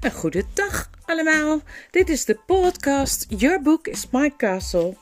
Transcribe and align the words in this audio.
Een 0.00 0.12
goede 0.12 0.44
dag 0.54 0.90
allemaal. 1.04 1.60
Dit 1.90 2.08
is 2.08 2.24
de 2.24 2.38
podcast 2.46 3.26
Your 3.28 3.62
Book 3.62 3.86
is 3.86 4.10
My 4.10 4.32
Castle, 4.36 4.96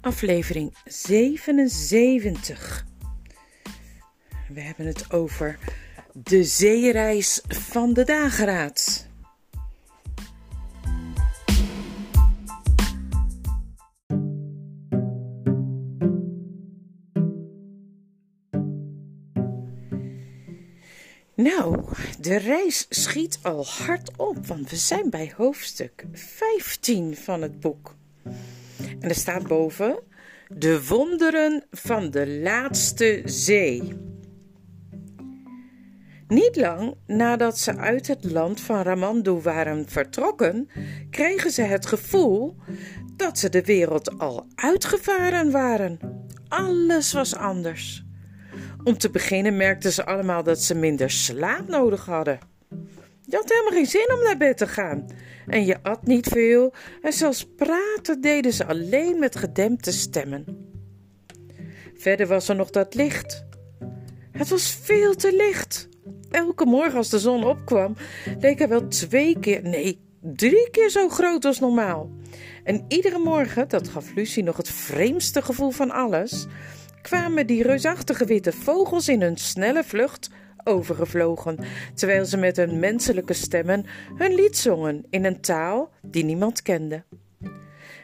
aflevering 0.00 0.74
77. 0.84 2.84
We 4.48 4.60
hebben 4.60 4.86
het 4.86 5.12
over 5.12 5.58
de 6.12 6.44
zeereis 6.44 7.40
van 7.48 7.92
de 7.92 8.04
dageraad. 8.04 9.09
De 22.20 22.36
reis 22.36 22.86
schiet 22.88 23.38
al 23.42 23.66
hard 23.66 24.16
op, 24.16 24.46
want 24.46 24.70
we 24.70 24.76
zijn 24.76 25.10
bij 25.10 25.32
hoofdstuk 25.36 26.04
15 26.12 27.16
van 27.16 27.42
het 27.42 27.60
boek. 27.60 27.96
En 29.00 29.08
er 29.08 29.14
staat 29.14 29.46
boven: 29.46 29.98
De 30.48 30.86
wonderen 30.86 31.64
van 31.70 32.10
de 32.10 32.28
laatste 32.28 33.22
zee. 33.24 33.92
Niet 36.28 36.56
lang 36.56 36.94
nadat 37.06 37.58
ze 37.58 37.76
uit 37.76 38.06
het 38.06 38.24
land 38.24 38.60
van 38.60 38.82
Ramandu 38.82 39.30
waren 39.30 39.88
vertrokken, 39.88 40.68
kregen 41.10 41.50
ze 41.50 41.62
het 41.62 41.86
gevoel 41.86 42.56
dat 43.16 43.38
ze 43.38 43.48
de 43.48 43.62
wereld 43.64 44.18
al 44.18 44.46
uitgevaren 44.54 45.50
waren. 45.50 45.98
Alles 46.48 47.12
was 47.12 47.36
anders. 47.36 48.04
Om 48.84 48.98
te 48.98 49.10
beginnen 49.10 49.56
merkten 49.56 49.92
ze 49.92 50.06
allemaal 50.06 50.42
dat 50.42 50.62
ze 50.62 50.74
minder 50.74 51.10
slaap 51.10 51.68
nodig 51.68 52.04
hadden. 52.06 52.38
Je 53.24 53.36
had 53.36 53.48
helemaal 53.48 53.72
geen 53.72 53.86
zin 53.86 54.12
om 54.14 54.22
naar 54.22 54.36
bed 54.36 54.56
te 54.56 54.66
gaan. 54.66 55.06
En 55.46 55.64
je 55.64 55.82
at 55.82 56.06
niet 56.06 56.28
veel 56.28 56.74
en 57.02 57.12
zelfs 57.12 57.46
praten 57.56 58.20
deden 58.20 58.52
ze 58.52 58.66
alleen 58.66 59.18
met 59.18 59.36
gedempte 59.36 59.92
stemmen. 59.92 60.44
Verder 61.94 62.26
was 62.26 62.48
er 62.48 62.56
nog 62.56 62.70
dat 62.70 62.94
licht. 62.94 63.44
Het 64.32 64.48
was 64.48 64.78
veel 64.82 65.14
te 65.14 65.36
licht. 65.36 65.88
Elke 66.30 66.64
morgen 66.64 66.96
als 66.96 67.08
de 67.08 67.18
zon 67.18 67.44
opkwam, 67.44 67.96
leek 68.40 68.58
hij 68.58 68.68
wel 68.68 68.88
twee 68.88 69.38
keer, 69.38 69.62
nee, 69.62 70.00
drie 70.20 70.70
keer 70.70 70.90
zo 70.90 71.08
groot 71.08 71.44
als 71.44 71.60
normaal. 71.60 72.10
En 72.64 72.84
iedere 72.88 73.18
morgen, 73.18 73.68
dat 73.68 73.88
gaf 73.88 74.14
Lucie 74.14 74.42
nog 74.42 74.56
het 74.56 74.70
vreemdste 74.70 75.42
gevoel 75.42 75.70
van 75.70 75.90
alles, 75.90 76.46
kwamen 77.02 77.46
die 77.46 77.62
reusachtige 77.62 78.24
witte 78.24 78.52
vogels 78.52 79.08
in 79.08 79.22
hun 79.22 79.36
snelle 79.36 79.84
vlucht 79.84 80.30
overgevlogen, 80.64 81.58
terwijl 81.94 82.24
ze 82.24 82.36
met 82.36 82.56
hun 82.56 82.78
menselijke 82.78 83.32
stemmen 83.32 83.86
hun 84.14 84.34
lied 84.34 84.56
zongen 84.56 85.04
in 85.10 85.24
een 85.24 85.40
taal 85.40 85.90
die 86.02 86.24
niemand 86.24 86.62
kende. 86.62 87.04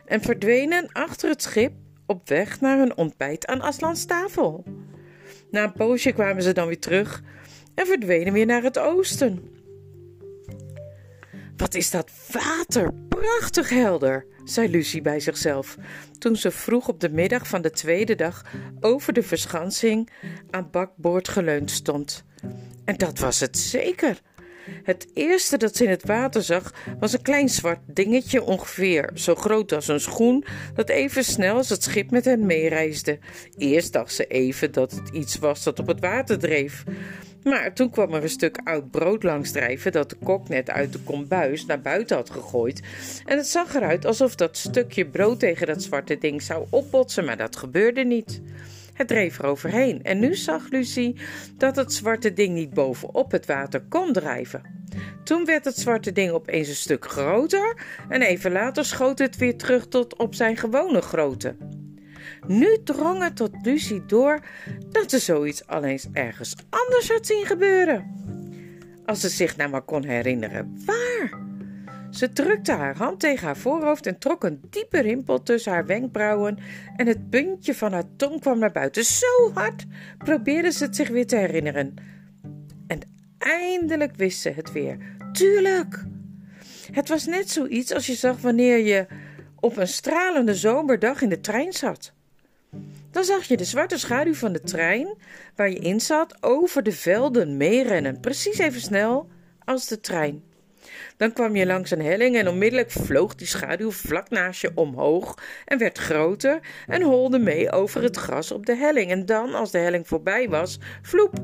En 0.05 0.21
verdwenen 0.21 0.89
achter 0.93 1.29
het 1.29 1.43
schip 1.43 1.73
op 2.07 2.29
weg 2.29 2.61
naar 2.61 2.79
hun 2.79 2.97
ontbijt 2.97 3.47
aan 3.47 3.61
Aslans 3.61 4.05
tafel. 4.05 4.65
Na 5.51 5.65
een 5.65 5.73
poosje 5.73 6.13
kwamen 6.13 6.43
ze 6.43 6.53
dan 6.53 6.67
weer 6.67 6.81
terug 6.81 7.23
en 7.75 7.87
verdwenen 7.87 8.33
weer 8.33 8.47
naar 8.47 8.63
het 8.63 8.79
oosten. 8.79 9.56
Wat 11.57 11.75
is 11.75 11.91
dat 11.91 12.11
water 12.33 12.93
prachtig 13.09 13.69
helder, 13.69 14.27
zei 14.45 14.69
Lucie 14.69 15.01
bij 15.01 15.21
zichzelf, 15.21 15.77
toen 16.19 16.37
ze 16.37 16.51
vroeg 16.51 16.89
op 16.89 17.01
de 17.01 17.11
middag 17.11 17.47
van 17.49 17.63
de 17.63 17.71
tweede 17.71 18.15
dag 18.15 18.45
over 18.81 19.13
de 19.13 19.23
verschansing 19.23 20.11
aan 20.51 20.69
bakboord 20.71 21.29
geleund 21.29 21.71
stond. 21.71 22.25
En 22.85 22.97
dat 22.97 23.19
was 23.19 23.41
het 23.41 23.59
zeker. 23.59 24.21
Het 24.83 25.07
eerste 25.15 25.57
dat 25.57 25.77
ze 25.77 25.85
in 25.85 25.91
het 25.91 26.07
water 26.07 26.43
zag 26.43 26.73
was 27.01 27.13
een 27.13 27.23
klein 27.23 27.49
zwart 27.49 27.81
dingetje, 27.87 28.43
ongeveer 28.43 29.11
zo 29.15 29.35
groot 29.35 29.73
als 29.73 29.89
een 29.89 30.01
schoen, 30.01 30.45
dat 30.75 30.89
even 30.89 31.25
snel 31.25 31.57
als 31.57 31.69
het 31.69 31.83
schip 31.83 32.11
met 32.11 32.25
hen 32.25 32.47
meereisde. 32.47 33.19
Eerst 33.57 33.93
dacht 33.93 34.13
ze 34.15 34.27
even 34.27 34.73
dat 34.73 34.91
het 34.91 35.09
iets 35.09 35.39
was 35.39 35.63
dat 35.63 35.79
op 35.79 35.87
het 35.87 36.01
water 36.01 36.39
dreef. 36.39 36.85
Maar 37.49 37.73
toen 37.73 37.91
kwam 37.91 38.15
er 38.15 38.23
een 38.23 38.29
stuk 38.29 38.61
oud 38.65 38.91
brood 38.91 39.23
langs 39.23 39.51
drijven 39.51 39.93
dat 39.93 40.11
de 40.11 40.17
kok 40.25 40.49
net 40.49 40.71
uit 40.71 40.93
de 40.93 40.99
kombuis 40.99 41.67
naar 41.67 41.81
buiten 41.81 42.17
had 42.17 42.31
gegooid. 42.31 42.83
En 43.25 43.37
het 43.37 43.47
zag 43.47 43.75
eruit 43.75 44.05
alsof 44.05 44.35
dat 44.35 44.57
stukje 44.57 45.07
brood 45.07 45.41
tegen 45.41 45.67
dat 45.67 45.83
zwarte 45.83 46.19
ding 46.19 46.43
zou 46.43 46.67
opbotsen, 46.71 47.25
maar 47.25 47.37
dat 47.37 47.57
gebeurde 47.57 48.05
niet. 48.05 48.43
Het 48.93 49.09
dreef 49.09 49.39
er 49.39 49.45
overheen 49.45 50.03
en 50.03 50.19
nu 50.19 50.35
zag 50.35 50.71
Lucie 50.71 51.17
dat 51.57 51.77
het 51.77 51.93
zwarte 51.93 52.33
ding 52.33 52.55
niet 52.55 52.75
bovenop 52.75 53.31
het 53.31 53.47
water 53.47 53.83
kon 53.89 54.13
drijven. 54.13 54.63
Toen 55.25 55.45
werd 55.45 55.65
het 55.65 55.77
zwarte 55.79 56.13
ding 56.13 56.31
opeens 56.31 56.69
een 56.69 56.75
stuk 56.75 57.05
groter 57.05 57.77
en 58.09 58.23
even 58.23 58.53
later 58.53 58.85
schoot 58.85 59.19
het 59.19 59.37
weer 59.37 59.57
terug 59.57 59.89
tot 59.89 60.17
op 60.17 60.35
zijn 60.35 60.57
gewone 60.57 61.01
grootte. 61.01 61.57
Nu 62.49 62.77
drong 62.85 63.23
het 63.23 63.37
tot 63.37 63.51
Lucie 63.63 64.07
door 64.07 64.41
dat 64.91 65.11
ze 65.11 65.19
zoiets 65.19 65.67
al 65.67 65.85
eens 65.85 66.09
ergens 66.13 66.55
anders 66.69 67.09
had 67.09 67.27
zien 67.27 67.47
gebeuren. 67.47 68.15
Als 69.07 69.21
ze 69.21 69.29
zich 69.29 69.57
nou 69.57 69.71
maar 69.71 69.83
kon 69.83 70.05
herinneren 70.05 70.83
waar. 70.85 71.45
Ze 72.11 72.33
drukte 72.33 72.73
haar 72.73 72.97
hand 72.97 73.21
tegen 73.21 73.47
haar 73.47 73.57
voorhoofd 73.57 74.07
en 74.07 74.19
trok 74.19 74.45
een 74.45 74.61
diepe 74.71 75.01
rimpel 75.01 75.43
tussen 75.43 75.73
haar 75.73 75.87
wenkbrauwen 75.87 76.59
en 76.97 77.07
het 77.07 77.31
puntje 77.31 77.75
van 77.75 77.93
haar 77.93 78.17
tong 78.17 78.41
kwam 78.41 78.59
naar 78.59 78.73
buiten. 78.73 79.05
Zo 79.05 79.51
hard 79.55 79.87
probeerde 80.19 80.73
ze 80.73 80.85
het 80.85 80.97
zich 80.97 81.09
weer 81.09 81.27
te 81.27 81.37
herinneren. 81.37 81.95
En 82.87 83.01
eindelijk 83.39 84.17
wist 84.17 84.41
ze 84.41 84.51
het 84.51 84.73
weer. 84.73 84.99
Tuurlijk! 85.33 86.05
Het 86.93 87.09
was 87.09 87.27
net 87.27 87.51
zoiets 87.51 87.93
als 87.93 88.07
je 88.07 88.15
zag 88.15 88.41
wanneer 88.41 88.79
je 88.79 89.07
op 89.61 89.77
een 89.77 89.89
stralende 89.89 90.55
zomerdag 90.55 91.23
in 91.23 91.29
de 91.29 91.41
trein 91.41 91.73
zat. 91.73 92.15
Dan 93.17 93.25
zag 93.25 93.45
je 93.45 93.57
de 93.57 93.65
zwarte 93.65 93.99
schaduw 93.99 94.35
van 94.35 94.53
de 94.53 94.61
trein 94.61 95.17
waar 95.55 95.71
je 95.71 95.79
in 95.79 96.01
zat 96.01 96.43
over 96.43 96.83
de 96.83 96.93
velden 96.93 97.57
meerennen, 97.57 98.21
precies 98.21 98.59
even 98.59 98.81
snel 98.81 99.29
als 99.65 99.89
de 99.89 100.01
trein. 100.01 100.45
Dan 101.17 101.33
kwam 101.33 101.57
je 101.57 101.67
langs 101.67 101.91
een 101.91 102.03
helling 102.03 102.37
en 102.37 102.49
onmiddellijk 102.49 102.91
vloog 102.91 103.35
die 103.35 103.47
schaduw 103.47 103.91
vlak 103.91 104.31
naast 104.31 104.61
je 104.61 104.71
omhoog 104.75 105.39
en 105.65 105.79
werd 105.79 105.99
groter 105.99 106.61
en 106.87 107.03
holde 107.03 107.39
mee 107.39 107.71
over 107.71 108.03
het 108.03 108.17
gras 108.17 108.53
op 108.53 108.67
de 108.67 108.77
helling. 108.77 109.11
En 109.11 109.27
dan, 109.27 109.55
als 109.55 109.71
de 109.71 109.79
helling 109.79 110.09
voorbij 110.09 110.49
was, 110.49 110.79
vloep, 111.03 111.35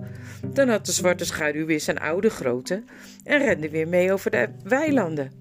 dan 0.47 0.69
had 0.69 0.87
de 0.87 0.93
zwarte 0.93 1.25
schaduw 1.25 1.67
weer 1.67 1.81
zijn 1.81 1.99
oude 1.99 2.31
grootte 2.31 2.85
en 3.25 3.39
rende 3.39 3.71
weer 3.71 3.89
mee 3.89 4.13
over 4.13 4.31
de 4.31 4.49
weilanden. 4.65 5.33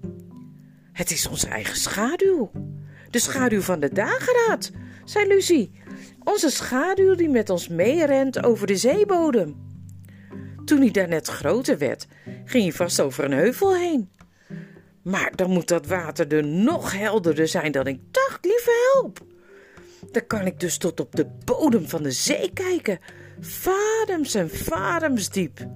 Het 0.92 1.10
is 1.10 1.28
onze 1.28 1.48
eigen 1.48 1.76
schaduw. 1.76 2.50
De 3.10 3.18
schaduw 3.18 3.60
van 3.60 3.80
de 3.80 3.92
dageraad, 3.92 4.70
zei 5.04 5.26
Lucie. 5.26 5.81
Onze 6.24 6.50
schaduw 6.50 7.14
die 7.14 7.28
met 7.28 7.50
ons 7.50 7.68
meerent 7.68 8.44
over 8.44 8.66
de 8.66 8.76
zeebodem. 8.76 9.70
Toen 10.64 10.80
hij 10.80 10.90
daarnet 10.90 11.28
groter 11.28 11.78
werd, 11.78 12.06
ging 12.44 12.62
hij 12.62 12.72
vast 12.72 13.00
over 13.00 13.24
een 13.24 13.32
heuvel 13.32 13.76
heen. 13.76 14.10
Maar 15.02 15.32
dan 15.36 15.50
moet 15.50 15.68
dat 15.68 15.86
water 15.86 16.32
er 16.32 16.44
nog 16.44 16.92
helderder 16.92 17.48
zijn 17.48 17.72
dan 17.72 17.86
ik 17.86 18.00
dacht, 18.10 18.44
lieve 18.44 18.92
help. 18.92 19.20
Dan 20.10 20.26
kan 20.26 20.46
ik 20.46 20.60
dus 20.60 20.78
tot 20.78 21.00
op 21.00 21.16
de 21.16 21.26
bodem 21.44 21.88
van 21.88 22.02
de 22.02 22.10
zee 22.10 22.52
kijken, 22.52 22.98
vadems 23.40 24.34
en 24.34 24.50
vadems 24.50 25.30
diep. 25.30 25.66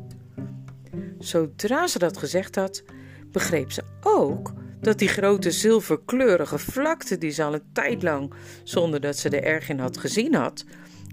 Zodra 1.18 1.86
ze 1.86 1.98
dat 1.98 2.16
gezegd 2.16 2.54
had, 2.54 2.82
begreep 3.32 3.72
ze 3.72 3.82
ook 4.02 4.52
dat 4.80 4.98
die 4.98 5.08
grote 5.08 5.50
zilverkleurige 5.50 6.58
vlakte 6.58 7.18
die 7.18 7.30
ze 7.30 7.42
al 7.42 7.54
een 7.54 7.72
tijd 7.72 8.02
lang, 8.02 8.32
zonder 8.64 9.00
dat 9.00 9.16
ze 9.16 9.28
er 9.28 9.42
erg 9.42 9.68
in 9.68 9.78
had 9.78 9.98
gezien 9.98 10.34
had, 10.34 10.64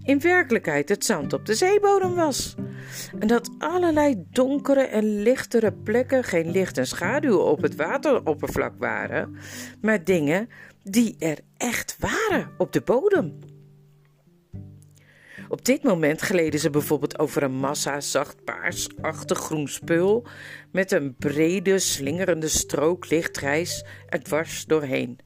in 0.03 0.19
werkelijkheid 0.19 0.89
het 0.89 1.05
zand 1.05 1.33
op 1.33 1.45
de 1.45 1.55
zeebodem 1.55 2.15
was. 2.15 2.55
En 3.19 3.27
dat 3.27 3.49
allerlei 3.57 4.23
donkere 4.31 4.81
en 4.81 5.21
lichtere 5.21 5.73
plekken 5.73 6.23
geen 6.23 6.51
licht 6.51 6.77
en 6.77 6.87
schaduw 6.87 7.37
op 7.37 7.61
het 7.61 7.75
wateroppervlak 7.75 8.73
waren, 8.77 9.37
maar 9.81 10.03
dingen 10.03 10.49
die 10.83 11.15
er 11.19 11.37
echt 11.57 11.97
waren 11.99 12.49
op 12.57 12.73
de 12.73 12.81
bodem. 12.81 13.52
Op 15.53 15.65
dit 15.65 15.83
moment 15.83 16.21
gleden 16.21 16.59
ze 16.59 16.69
bijvoorbeeld 16.69 17.19
over 17.19 17.43
een 17.43 17.55
massa 17.55 18.01
zacht 18.01 18.43
paarsachtig 18.43 19.37
groen 19.37 19.67
spul 19.67 20.25
met 20.71 20.91
een 20.91 21.15
brede, 21.15 21.79
slingerende 21.79 22.47
strook 22.47 23.09
lichtrijs 23.09 23.85
er 24.09 24.23
dwars 24.23 24.65
doorheen. 24.65 25.19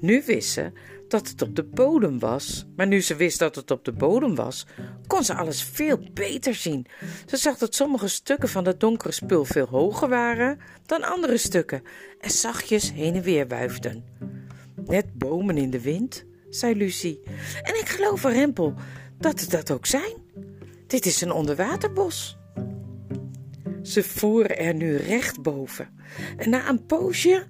Nu 0.00 0.22
wist 0.26 0.50
ze 0.50 0.72
dat 1.08 1.28
het 1.28 1.42
op 1.42 1.56
de 1.56 1.64
bodem 1.64 2.18
was, 2.18 2.66
maar 2.76 2.86
nu 2.86 3.00
ze 3.00 3.16
wist 3.16 3.38
dat 3.38 3.54
het 3.54 3.70
op 3.70 3.84
de 3.84 3.92
bodem 3.92 4.34
was, 4.34 4.66
kon 5.06 5.24
ze 5.24 5.34
alles 5.34 5.62
veel 5.62 5.98
beter 6.12 6.54
zien. 6.54 6.86
Ze 7.26 7.36
zag 7.36 7.58
dat 7.58 7.74
sommige 7.74 8.08
stukken 8.08 8.48
van 8.48 8.64
dat 8.64 8.80
donkere 8.80 9.12
spul 9.12 9.44
veel 9.44 9.66
hoger 9.66 10.08
waren 10.08 10.58
dan 10.86 11.02
andere 11.02 11.36
stukken 11.36 11.82
en 12.20 12.30
zachtjes 12.30 12.92
heen 12.92 13.14
en 13.14 13.22
weer 13.22 13.48
wuifden. 13.48 14.04
Net 14.86 15.14
bomen 15.14 15.56
in 15.56 15.70
de 15.70 15.80
wind, 15.80 16.24
zei 16.50 16.74
Lucie. 16.76 17.20
En 17.62 17.74
ik 17.78 17.88
geloof, 17.88 18.24
Rempel, 18.24 18.74
dat 19.18 19.40
het 19.40 19.50
dat 19.50 19.70
ook 19.70 19.86
zijn. 19.86 20.14
Dit 20.86 21.06
is 21.06 21.20
een 21.20 21.32
onderwaterbos. 21.32 22.36
Ze 23.82 24.02
voeren 24.02 24.58
er 24.58 24.74
nu 24.74 24.96
recht 24.96 25.42
boven. 25.42 25.88
En 26.36 26.50
na 26.50 26.68
een 26.68 26.86
poosje 26.86 27.46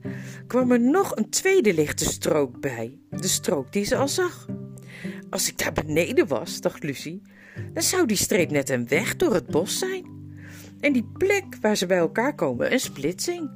kwam 0.47 0.73
er 0.73 0.81
nog 0.81 1.17
een 1.17 1.31
tweede 1.31 1.75
lichte 1.75 2.05
strook 2.05 2.61
bij. 2.61 2.99
De 3.11 3.29
strook 3.29 3.73
die 3.73 3.85
ze 3.85 3.97
al 3.97 4.09
zag. 4.09 4.47
Als 5.31 5.49
ik 5.49 5.59
daar 5.59 5.73
beneden 5.73 6.26
was, 6.26 6.61
dacht 6.61 6.82
Lucie, 6.82 7.23
dan 7.73 7.82
zou 7.82 8.06
die 8.06 8.17
streep 8.17 8.50
net 8.50 8.69
een 8.69 8.88
weg 8.88 9.17
door 9.17 9.35
het 9.35 9.47
bos 9.47 9.79
zijn. 9.79 10.06
En 10.81 10.93
die 10.93 11.11
plek 11.19 11.44
waar 11.61 11.76
ze 11.76 11.87
bij 11.87 11.99
elkaar 11.99 12.35
komen, 12.35 12.73
een 12.73 12.81
splitsing. 12.81 13.50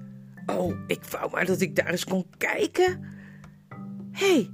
Oh, 0.47 0.75
ik 0.87 1.05
wou 1.05 1.31
maar 1.31 1.47
dat 1.47 1.61
ik 1.61 1.77
daar 1.77 1.91
eens 1.91 2.05
kon 2.05 2.27
kijken. 2.39 3.01
Hé, 4.11 4.33
hey, 4.35 4.51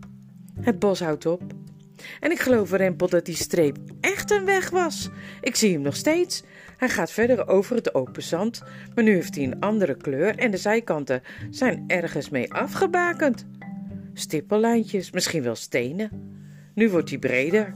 het 0.61 0.79
bos 0.79 1.01
houdt 1.01 1.27
op. 1.27 1.43
En 2.21 2.31
ik 2.31 2.41
geloof 2.41 2.71
Rempel 2.71 3.09
dat 3.09 3.25
die 3.25 3.35
streep 3.35 3.77
echt 4.01 4.31
een 4.31 4.45
weg 4.45 4.71
was. 4.71 5.09
Ik 5.41 5.57
zie 5.57 5.73
hem 5.73 5.83
nog 5.83 5.97
steeds. 5.97 6.43
Hij 6.77 6.89
gaat 6.89 7.11
verder 7.11 7.49
over 7.49 7.77
het 7.77 7.95
open 7.95 8.23
zand, 8.23 8.63
maar 8.95 9.05
nu 9.05 9.15
heeft 9.15 9.35
hij 9.35 9.45
een 9.45 9.61
andere 9.61 9.97
kleur 9.97 10.37
en 10.37 10.51
de 10.51 10.57
zijkanten 10.57 11.23
zijn 11.51 11.85
ergens 11.87 12.29
mee 12.29 12.53
afgebakend. 12.53 13.47
Stippellijntjes, 14.15 15.11
misschien 15.11 15.43
wel 15.43 15.55
stenen. 15.55 16.11
Nu 16.75 16.91
wordt 16.91 17.11
hij 17.11 17.19
breder. 17.19 17.75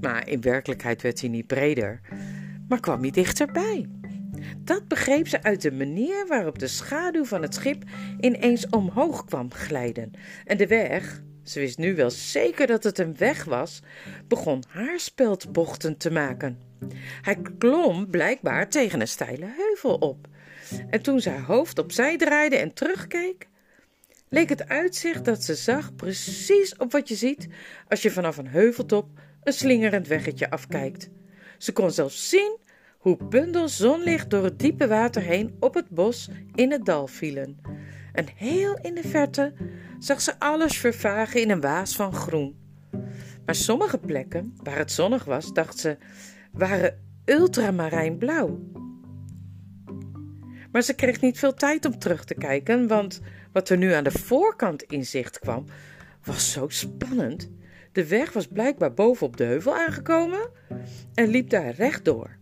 Maar 0.00 0.28
in 0.28 0.40
werkelijkheid 0.40 1.02
werd 1.02 1.20
hij 1.20 1.28
niet 1.28 1.46
breder, 1.46 2.00
maar 2.68 2.80
kwam 2.80 3.00
hij 3.00 3.10
dichterbij. 3.10 3.88
Dat 4.58 4.88
begreep 4.88 5.28
ze 5.28 5.42
uit 5.42 5.62
de 5.62 5.72
manier 5.72 6.26
waarop 6.28 6.58
de 6.58 6.66
schaduw 6.66 7.24
van 7.24 7.42
het 7.42 7.54
schip 7.54 7.84
ineens 8.20 8.68
omhoog 8.68 9.24
kwam 9.24 9.52
glijden. 9.52 10.10
En 10.44 10.56
de 10.56 10.66
weg, 10.66 11.22
ze 11.42 11.60
wist 11.60 11.78
nu 11.78 11.94
wel 11.94 12.10
zeker 12.10 12.66
dat 12.66 12.84
het 12.84 12.98
een 12.98 13.16
weg 13.16 13.44
was, 13.44 13.80
begon 14.28 14.62
haarspeldbochten 14.68 15.96
te 15.96 16.10
maken. 16.10 16.58
Hij 17.22 17.36
klom 17.58 18.10
blijkbaar 18.10 18.68
tegen 18.68 19.00
een 19.00 19.08
steile 19.08 19.54
heuvel 19.56 19.94
op. 19.94 20.28
En 20.90 21.02
toen 21.02 21.20
ze 21.20 21.30
haar 21.30 21.44
hoofd 21.44 21.78
opzij 21.78 22.16
draaide 22.16 22.56
en 22.56 22.74
terugkeek, 22.74 23.48
leek 24.28 24.48
het 24.48 24.68
uitzicht 24.68 25.24
dat 25.24 25.42
ze 25.42 25.54
zag 25.54 25.94
precies 25.94 26.76
op 26.76 26.92
wat 26.92 27.08
je 27.08 27.14
ziet 27.14 27.48
als 27.88 28.02
je 28.02 28.10
vanaf 28.10 28.36
een 28.36 28.48
heuveltop 28.48 29.08
een 29.42 29.52
slingerend 29.52 30.06
weggetje 30.06 30.50
afkijkt. 30.50 31.08
Ze 31.58 31.72
kon 31.72 31.90
zelfs 31.90 32.28
zien 32.28 32.58
hoe 32.98 33.24
bundels 33.24 33.76
zonlicht 33.76 34.30
door 34.30 34.44
het 34.44 34.58
diepe 34.58 34.86
water 34.86 35.22
heen 35.22 35.56
op 35.60 35.74
het 35.74 35.88
bos 35.88 36.28
in 36.54 36.70
het 36.70 36.84
dal 36.84 37.06
vielen. 37.06 37.60
En 38.12 38.26
heel 38.34 38.78
in 38.82 38.94
de 38.94 39.08
verte 39.08 39.52
zag 39.98 40.20
ze 40.20 40.38
alles 40.38 40.78
vervagen 40.78 41.40
in 41.40 41.50
een 41.50 41.60
waas 41.60 41.96
van 41.96 42.14
groen. 42.14 42.56
Maar 43.46 43.54
sommige 43.54 43.98
plekken, 43.98 44.54
waar 44.62 44.78
het 44.78 44.92
zonnig 44.92 45.24
was, 45.24 45.52
dacht 45.52 45.78
ze, 45.78 45.96
waren 46.52 46.98
ultramarijnblauw. 47.24 48.70
Maar 50.72 50.82
ze 50.82 50.94
kreeg 50.94 51.20
niet 51.20 51.38
veel 51.38 51.54
tijd 51.54 51.84
om 51.84 51.98
terug 51.98 52.24
te 52.24 52.34
kijken, 52.34 52.86
want 52.86 53.20
wat 53.52 53.68
er 53.68 53.76
nu 53.76 53.92
aan 53.92 54.04
de 54.04 54.10
voorkant 54.10 54.82
in 54.82 55.06
zicht 55.06 55.38
kwam, 55.38 55.64
was 56.24 56.52
zo 56.52 56.68
spannend. 56.68 57.50
De 57.92 58.06
weg 58.06 58.32
was 58.32 58.46
blijkbaar 58.46 58.94
boven 58.94 59.26
op 59.26 59.36
de 59.36 59.44
heuvel 59.44 59.74
aangekomen 59.74 60.50
en 61.14 61.28
liep 61.28 61.50
daar 61.50 61.74
rechtdoor. 61.74 62.36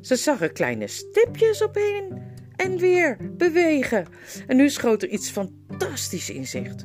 Ze 0.00 0.16
zag 0.16 0.40
er 0.40 0.52
kleine 0.52 0.86
stipjes 0.86 1.62
opheen 1.62 2.22
en 2.56 2.78
weer 2.78 3.16
bewegen. 3.36 4.06
En 4.46 4.56
nu 4.56 4.68
schoot 4.68 5.02
er 5.02 5.08
iets 5.08 5.30
fantastisch 5.30 6.30
in 6.30 6.46
zicht. 6.46 6.84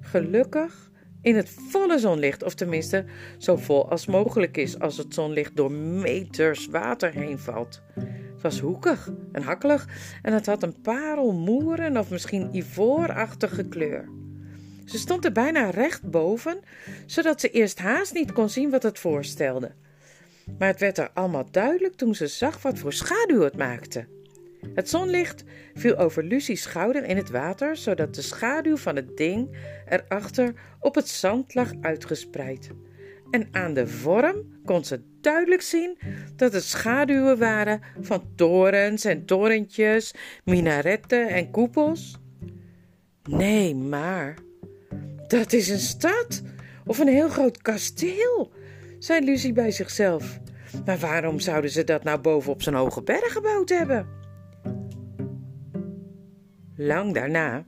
Gelukkig 0.00 0.90
in 1.22 1.36
het 1.36 1.50
volle 1.68 1.98
zonlicht, 1.98 2.42
of 2.42 2.54
tenminste 2.54 3.04
zo 3.38 3.56
vol 3.56 3.90
als 3.90 4.06
mogelijk 4.06 4.56
is 4.56 4.78
als 4.78 4.96
het 4.96 5.14
zonlicht 5.14 5.56
door 5.56 5.72
meters 5.72 6.66
water 6.66 7.12
heen 7.12 7.38
valt. 7.38 7.82
Het 7.94 8.42
was 8.42 8.60
hoekig 8.60 9.12
en 9.32 9.42
hakkelig 9.42 9.88
en 10.22 10.32
het 10.32 10.46
had 10.46 10.62
een 10.62 10.80
parelmoeren 10.80 11.96
of 11.96 12.10
misschien 12.10 12.56
ivoorachtige 12.56 13.68
kleur. 13.68 14.08
Ze 14.84 14.98
stond 14.98 15.24
er 15.24 15.32
bijna 15.32 15.70
recht 15.70 16.10
boven, 16.10 16.60
zodat 17.06 17.40
ze 17.40 17.50
eerst 17.50 17.78
haast 17.78 18.14
niet 18.14 18.32
kon 18.32 18.48
zien 18.48 18.70
wat 18.70 18.82
het 18.82 18.98
voorstelde. 18.98 19.74
Maar 20.58 20.68
het 20.68 20.80
werd 20.80 20.98
er 20.98 21.10
allemaal 21.14 21.50
duidelijk 21.50 21.94
toen 21.94 22.14
ze 22.14 22.26
zag 22.26 22.62
wat 22.62 22.78
voor 22.78 22.92
schaduw 22.92 23.40
het 23.40 23.56
maakte. 23.56 24.06
Het 24.74 24.88
zonlicht 24.88 25.44
viel 25.74 25.96
over 25.96 26.24
Lucie's 26.24 26.62
schouder 26.62 27.04
in 27.04 27.16
het 27.16 27.30
water, 27.30 27.76
zodat 27.76 28.14
de 28.14 28.22
schaduw 28.22 28.76
van 28.76 28.96
het 28.96 29.16
ding 29.16 29.56
erachter 29.88 30.52
op 30.80 30.94
het 30.94 31.08
zand 31.08 31.54
lag 31.54 31.72
uitgespreid. 31.80 32.70
En 33.30 33.48
aan 33.50 33.74
de 33.74 33.86
vorm 33.86 34.60
kon 34.64 34.84
ze 34.84 35.02
duidelijk 35.20 35.62
zien 35.62 35.98
dat 36.36 36.52
het 36.52 36.64
schaduwen 36.64 37.38
waren 37.38 37.80
van 38.00 38.22
torens 38.34 39.04
en 39.04 39.24
torentjes, 39.24 40.14
minaretten 40.44 41.28
en 41.28 41.50
koepels. 41.50 42.18
Nee, 43.22 43.74
maar 43.74 44.34
dat 45.26 45.52
is 45.52 45.68
een 45.68 45.78
stad 45.78 46.42
of 46.86 46.98
een 46.98 47.08
heel 47.08 47.28
groot 47.28 47.62
kasteel, 47.62 48.52
zei 48.98 49.24
Lucie 49.24 49.52
bij 49.52 49.70
zichzelf. 49.70 50.38
Maar 50.84 50.98
waarom 50.98 51.38
zouden 51.40 51.70
ze 51.70 51.84
dat 51.84 52.04
nou 52.04 52.20
boven 52.20 52.52
op 52.52 52.62
zo'n 52.62 52.74
hoge 52.74 53.02
berg 53.02 53.32
gebouwd 53.32 53.68
hebben? 53.68 54.19
Lang 56.82 57.14
daarna, 57.14 57.64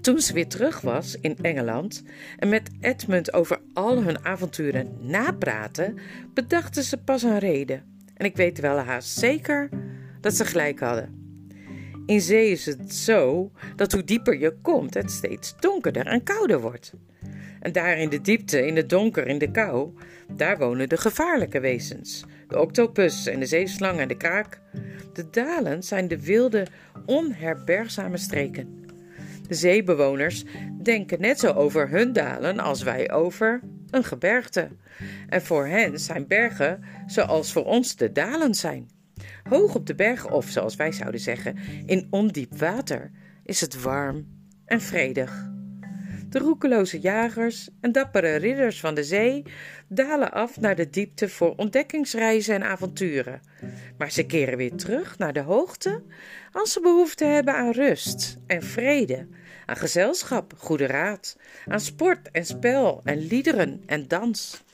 toen 0.00 0.20
ze 0.20 0.32
weer 0.32 0.48
terug 0.48 0.80
was 0.80 1.16
in 1.20 1.36
Engeland 1.42 2.02
en 2.38 2.48
met 2.48 2.70
Edmund 2.80 3.32
over 3.32 3.60
al 3.72 4.02
hun 4.02 4.24
avonturen 4.24 4.96
napraten, 5.00 5.98
bedachten 6.34 6.82
ze 6.82 6.96
pas 6.96 7.22
een 7.22 7.38
reden. 7.38 7.82
En 8.14 8.26
ik 8.26 8.36
weet 8.36 8.60
wel 8.60 8.78
haast 8.78 9.18
zeker 9.18 9.68
dat 10.20 10.34
ze 10.34 10.44
gelijk 10.44 10.80
hadden. 10.80 11.14
In 12.06 12.20
zee 12.20 12.50
is 12.50 12.66
het 12.66 12.94
zo 12.94 13.52
dat 13.76 13.92
hoe 13.92 14.04
dieper 14.04 14.38
je 14.38 14.56
komt, 14.62 14.94
het 14.94 15.10
steeds 15.10 15.56
donkerder 15.58 16.06
en 16.06 16.22
kouder 16.22 16.60
wordt. 16.60 16.92
En 17.60 17.72
daar 17.72 17.98
in 17.98 18.08
de 18.08 18.20
diepte, 18.20 18.66
in 18.66 18.76
het 18.76 18.88
donker, 18.88 19.26
in 19.26 19.38
de 19.38 19.50
kou, 19.50 19.90
daar 20.36 20.58
wonen 20.58 20.88
de 20.88 20.96
gevaarlijke 20.96 21.60
wezens. 21.60 22.24
De 22.50 22.60
octopus 22.60 23.26
en 23.26 23.40
de 23.40 23.46
zeeslang 23.46 23.98
en 23.98 24.08
de 24.08 24.16
kraak. 24.16 24.60
De 25.12 25.30
dalen 25.30 25.82
zijn 25.82 26.08
de 26.08 26.22
wilde, 26.22 26.66
onherbergzame 27.06 28.16
streken. 28.16 28.84
De 29.48 29.54
zeebewoners 29.54 30.44
denken 30.82 31.20
net 31.20 31.38
zo 31.38 31.52
over 31.52 31.88
hun 31.88 32.12
dalen 32.12 32.58
als 32.58 32.82
wij 32.82 33.10
over 33.10 33.60
een 33.90 34.04
gebergte. 34.04 34.68
En 35.28 35.42
voor 35.42 35.66
hen 35.66 36.00
zijn 36.00 36.26
bergen 36.26 36.84
zoals 37.06 37.52
voor 37.52 37.64
ons 37.64 37.96
de 37.96 38.12
dalen 38.12 38.54
zijn. 38.54 38.90
Hoog 39.48 39.74
op 39.74 39.86
de 39.86 39.94
berg, 39.94 40.30
of 40.30 40.48
zoals 40.48 40.76
wij 40.76 40.92
zouden 40.92 41.20
zeggen, 41.20 41.56
in 41.86 42.06
ondiep 42.10 42.58
water, 42.58 43.10
is 43.44 43.60
het 43.60 43.82
warm 43.82 44.26
en 44.64 44.80
vredig. 44.80 45.48
De 46.28 46.38
roekeloze 46.38 47.00
jagers 47.00 47.68
en 47.80 47.92
dappere 47.92 48.36
ridders 48.36 48.80
van 48.80 48.94
de 48.94 49.04
zee 49.04 49.42
dalen 49.92 50.32
af 50.32 50.60
naar 50.60 50.76
de 50.76 50.90
diepte 50.90 51.28
voor 51.28 51.54
ontdekkingsreizen 51.56 52.54
en 52.54 52.62
avonturen. 52.62 53.40
Maar 53.98 54.10
ze 54.10 54.26
keren 54.26 54.56
weer 54.56 54.74
terug 54.74 55.18
naar 55.18 55.32
de 55.32 55.40
hoogte 55.40 56.02
als 56.52 56.72
ze 56.72 56.80
behoefte 56.80 57.24
hebben 57.24 57.54
aan 57.54 57.70
rust 57.70 58.36
en 58.46 58.62
vrede, 58.62 59.26
aan 59.66 59.76
gezelschap, 59.76 60.52
goede 60.56 60.86
raad, 60.86 61.36
aan 61.66 61.80
sport 61.80 62.30
en 62.30 62.46
spel 62.46 63.00
en 63.04 63.18
liederen 63.18 63.82
en 63.86 64.08
dans. 64.08 64.64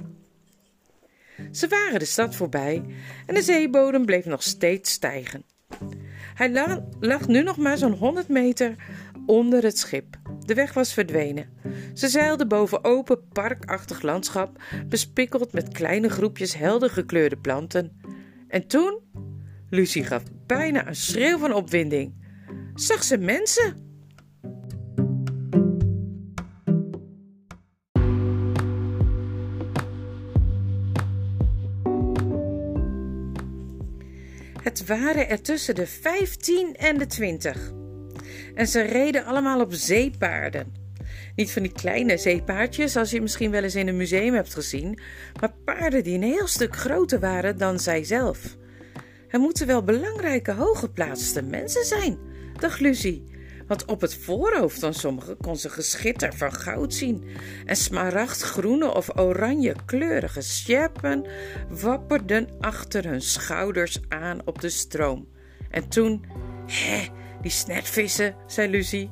Ze 1.52 1.68
waren 1.68 1.98
de 1.98 2.04
stad 2.04 2.34
voorbij 2.34 2.82
en 3.26 3.34
de 3.34 3.42
zeebodem 3.42 4.04
bleef 4.04 4.24
nog 4.24 4.42
steeds 4.42 4.90
stijgen. 4.90 5.44
Hij 6.34 6.50
lag 7.00 7.28
nu 7.28 7.42
nog 7.42 7.56
maar 7.56 7.78
zo'n 7.78 7.92
honderd 7.92 8.28
meter 8.28 8.74
onder 9.26 9.62
het 9.62 9.78
schip. 9.78 10.25
De 10.46 10.54
weg 10.54 10.72
was 10.72 10.92
verdwenen. 10.92 11.48
Ze 11.94 12.08
zeilden 12.08 12.48
boven 12.48 12.84
open 12.84 13.28
parkachtig 13.28 14.02
landschap, 14.02 14.62
bespikkeld 14.88 15.52
met 15.52 15.72
kleine 15.72 16.08
groepjes 16.08 16.54
helder 16.54 16.90
gekleurde 16.90 17.36
planten. 17.36 18.00
En 18.48 18.66
toen? 18.66 19.00
Lucie 19.70 20.04
gaf 20.04 20.22
bijna 20.46 20.86
een 20.86 20.96
schreeuw 20.96 21.38
van 21.38 21.52
opwinding. 21.52 22.14
Zag 22.74 23.02
ze 23.02 23.18
mensen? 23.18 23.84
Het 34.62 34.86
waren 34.86 35.28
er 35.28 35.42
tussen 35.42 35.74
de 35.74 35.86
vijftien 35.86 36.74
en 36.76 36.98
de 36.98 37.06
twintig. 37.06 37.72
En 38.56 38.66
ze 38.66 38.80
reden 38.80 39.24
allemaal 39.24 39.60
op 39.60 39.72
zeepaarden. 39.72 40.74
Niet 41.34 41.52
van 41.52 41.62
die 41.62 41.72
kleine 41.72 42.16
zeepaardjes, 42.16 42.92
zoals 42.92 43.10
je 43.10 43.20
misschien 43.20 43.50
wel 43.50 43.62
eens 43.62 43.74
in 43.74 43.88
een 43.88 43.96
museum 43.96 44.34
hebt 44.34 44.54
gezien, 44.54 44.98
maar 45.40 45.52
paarden 45.64 46.04
die 46.04 46.14
een 46.14 46.22
heel 46.22 46.46
stuk 46.46 46.76
groter 46.76 47.20
waren 47.20 47.58
dan 47.58 47.78
zijzelf. 47.80 48.56
Er 49.28 49.40
moeten 49.40 49.66
wel 49.66 49.82
belangrijke 49.82 50.52
hooggeplaatste 50.52 51.42
mensen 51.42 51.84
zijn, 51.84 52.18
dacht 52.58 52.80
Lucie. 52.80 53.24
Want 53.66 53.84
op 53.84 54.00
het 54.00 54.14
voorhoofd 54.14 54.78
van 54.78 54.94
sommigen 54.94 55.36
kon 55.36 55.56
ze 55.56 55.68
geschitter 55.68 56.34
van 56.34 56.52
goud 56.52 56.94
zien. 56.94 57.24
En 57.64 57.76
smaragdgroene 57.76 58.94
of 58.94 59.18
oranje 59.18 59.74
kleurige 59.84 60.42
sjerpen 60.42 61.26
wapperden 61.68 62.48
achter 62.60 63.08
hun 63.08 63.22
schouders 63.22 64.00
aan 64.08 64.38
op 64.44 64.60
de 64.60 64.68
stroom. 64.68 65.28
En 65.70 65.88
toen, 65.88 66.24
hè, 66.66 67.06
die 67.46 67.54
snetvissen, 67.54 68.34
zei 68.46 68.70
Lucie. 68.70 69.10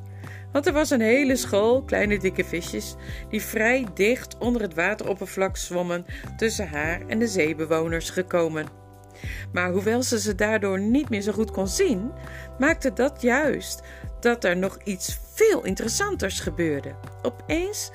Want 0.53 0.67
er 0.67 0.73
was 0.73 0.91
een 0.91 1.01
hele 1.01 1.37
school 1.37 1.83
kleine 1.83 2.19
dikke 2.19 2.45
visjes 2.45 2.95
die 3.31 3.43
vrij 3.43 3.87
dicht 3.95 4.39
onder 4.39 4.63
het 4.63 4.75
wateroppervlak 4.75 5.57
zwommen 5.57 6.07
tussen 6.37 6.69
haar 6.69 7.01
en 7.07 7.19
de 7.19 7.27
zeebewoners 7.27 8.11
gekomen. 8.11 8.67
Maar 9.53 9.71
hoewel 9.71 10.03
ze 10.03 10.21
ze 10.21 10.35
daardoor 10.35 10.81
niet 10.81 11.09
meer 11.09 11.21
zo 11.21 11.33
goed 11.33 11.51
kon 11.51 11.69
zien, 11.69 12.13
maakte 12.59 12.93
dat 12.93 13.23
juist 13.23 13.83
dat 14.21 14.45
er 14.45 14.57
nog 14.57 14.79
iets 14.85 15.19
veel 15.35 15.65
interessanters 15.65 16.41
gebeurde. 16.41 16.95
Opeens 17.23 17.91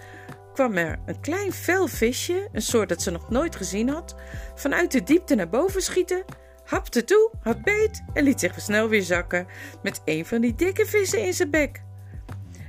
kwam 0.53 0.77
er 0.77 1.00
een 1.05 1.19
klein 1.19 1.51
fel 1.51 1.88
visje, 1.88 2.48
een 2.51 2.62
soort 2.62 2.89
dat 2.89 3.01
ze 3.01 3.12
nog 3.12 3.29
nooit 3.29 3.55
gezien 3.55 3.89
had, 3.89 4.15
vanuit 4.55 4.91
de 4.91 5.03
diepte 5.03 5.36
naar 5.36 5.50
boven 5.50 5.81
schieten, 5.81 6.24
hapte 6.69 7.03
toe, 7.03 7.31
had 7.41 7.63
beet 7.63 8.03
en 8.13 8.23
liet 8.23 8.39
zich 8.39 8.61
snel 8.61 8.89
weer 8.89 9.01
zakken 9.01 9.47
met 9.83 10.01
een 10.05 10.25
van 10.25 10.41
die 10.41 10.55
dikke 10.55 10.85
vissen 10.85 11.25
in 11.25 11.33
zijn 11.33 11.49
bek. 11.49 11.81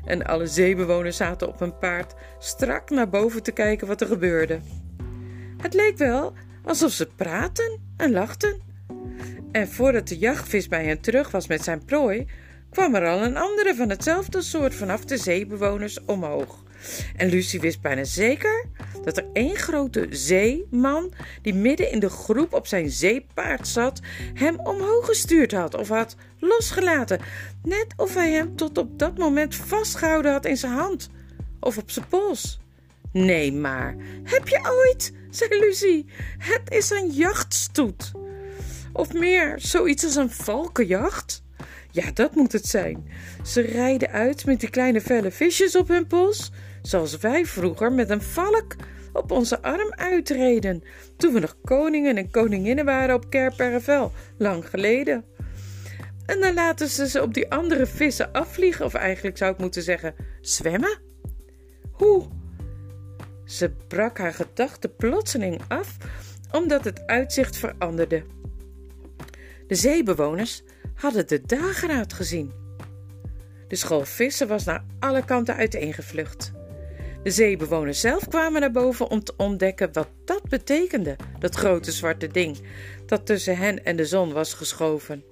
En 0.04 0.26
alle 0.26 0.46
zeebewoners 0.46 1.16
zaten 1.16 1.48
op 1.48 1.58
hun 1.58 1.78
paard 1.78 2.14
strak 2.38 2.90
naar 2.90 3.08
boven 3.08 3.42
te 3.42 3.52
kijken 3.52 3.86
wat 3.86 4.00
er 4.00 4.06
gebeurde. 4.06 4.60
Het 5.56 5.74
leek 5.74 5.96
wel 5.96 6.32
alsof 6.64 6.90
ze 6.90 7.06
praten 7.06 7.80
en 7.96 8.12
lachten. 8.12 8.60
En 9.52 9.68
voordat 9.68 10.08
de 10.08 10.18
jachtvis 10.18 10.68
bij 10.68 10.84
hen 10.84 11.00
terug 11.00 11.30
was 11.30 11.46
met 11.46 11.64
zijn 11.64 11.84
prooi, 11.84 12.26
kwam 12.70 12.94
er 12.94 13.08
al 13.08 13.22
een 13.22 13.36
andere 13.36 13.74
van 13.74 13.88
hetzelfde 13.88 14.42
soort 14.42 14.74
vanaf 14.74 15.04
de 15.04 15.16
zeebewoners 15.16 16.04
omhoog. 16.04 16.62
En 17.16 17.28
Lucie 17.28 17.60
wist 17.60 17.80
bijna 17.80 18.04
zeker 18.04 18.66
dat 19.04 19.16
er 19.16 19.26
één 19.32 19.56
grote 19.56 20.06
zeeman, 20.10 21.12
die 21.42 21.54
midden 21.54 21.90
in 21.90 22.00
de 22.00 22.08
groep 22.08 22.52
op 22.52 22.66
zijn 22.66 22.90
zeepaard 22.90 23.68
zat, 23.68 24.00
hem 24.34 24.58
omhoog 24.58 25.06
gestuurd 25.06 25.52
had 25.52 25.74
of 25.74 25.88
had 25.88 26.16
losgelaten. 26.38 27.20
Net 27.62 27.86
of 27.96 28.14
hij 28.14 28.32
hem 28.32 28.56
tot 28.56 28.78
op 28.78 28.98
dat 28.98 29.18
moment 29.18 29.54
vastgehouden 29.54 30.32
had 30.32 30.44
in 30.44 30.56
zijn 30.56 30.72
hand 30.72 31.08
of 31.60 31.78
op 31.78 31.90
zijn 31.90 32.08
pols. 32.08 32.58
Nee, 33.12 33.52
maar 33.52 33.96
heb 34.24 34.48
je 34.48 34.86
ooit, 34.86 35.12
zei 35.30 35.58
Lucie, 35.60 36.06
het 36.38 36.70
is 36.70 36.90
een 36.90 37.10
jachtstoet. 37.10 38.12
Of 38.92 39.12
meer, 39.12 39.54
zoiets 39.56 40.04
als 40.04 40.16
een 40.16 40.30
valkenjacht. 40.30 41.42
Ja, 41.90 42.10
dat 42.14 42.34
moet 42.34 42.52
het 42.52 42.66
zijn. 42.66 43.10
Ze 43.44 43.60
rijden 43.60 44.10
uit 44.10 44.44
met 44.44 44.60
die 44.60 44.70
kleine 44.70 45.00
felle 45.00 45.30
visjes 45.30 45.76
op 45.76 45.88
hun 45.88 46.06
pols, 46.06 46.50
zoals 46.82 47.16
wij 47.16 47.46
vroeger 47.46 47.92
met 47.92 48.10
een 48.10 48.22
valk 48.22 48.76
op 49.12 49.30
onze 49.30 49.62
arm 49.62 49.92
uitreden, 49.94 50.82
toen 51.16 51.32
we 51.32 51.40
nog 51.40 51.56
koningen 51.64 52.16
en 52.16 52.30
koninginnen 52.30 52.84
waren 52.84 53.14
op 53.14 53.30
Kerpervel, 53.30 54.12
lang 54.38 54.68
geleden. 54.68 55.24
En 56.26 56.40
dan 56.40 56.54
laten 56.54 56.88
ze 56.88 57.08
ze 57.08 57.22
op 57.22 57.34
die 57.34 57.50
andere 57.50 57.86
vissen 57.86 58.32
afvliegen, 58.32 58.84
of 58.84 58.94
eigenlijk 58.94 59.36
zou 59.36 59.52
ik 59.52 59.58
moeten 59.58 59.82
zeggen 59.82 60.14
zwemmen. 60.40 60.98
Hoe? 61.92 62.28
Ze 63.44 63.70
brak 63.88 64.18
haar 64.18 64.34
gedachten 64.34 64.96
plotseling 64.96 65.60
af, 65.68 65.96
omdat 66.52 66.84
het 66.84 67.06
uitzicht 67.06 67.56
veranderde. 67.56 68.24
De 69.66 69.74
zeebewoners 69.74 70.62
hadden 70.94 71.26
de 71.26 71.42
dageraad 71.46 72.12
gezien. 72.12 72.52
De 73.68 73.76
school 73.76 74.04
vissen 74.04 74.48
was 74.48 74.64
naar 74.64 74.84
alle 74.98 75.24
kanten 75.24 75.56
uiteengevlucht. 75.56 76.52
De 77.22 77.30
zeebewoners 77.30 78.00
zelf 78.00 78.28
kwamen 78.28 78.60
naar 78.60 78.70
boven 78.70 79.10
om 79.10 79.24
te 79.24 79.34
ontdekken 79.36 79.92
wat 79.92 80.08
dat 80.24 80.48
betekende, 80.48 81.16
dat 81.38 81.54
grote 81.54 81.92
zwarte 81.92 82.26
ding 82.26 82.58
dat 83.06 83.26
tussen 83.26 83.56
hen 83.56 83.84
en 83.84 83.96
de 83.96 84.04
zon 84.04 84.32
was 84.32 84.54
geschoven. 84.54 85.24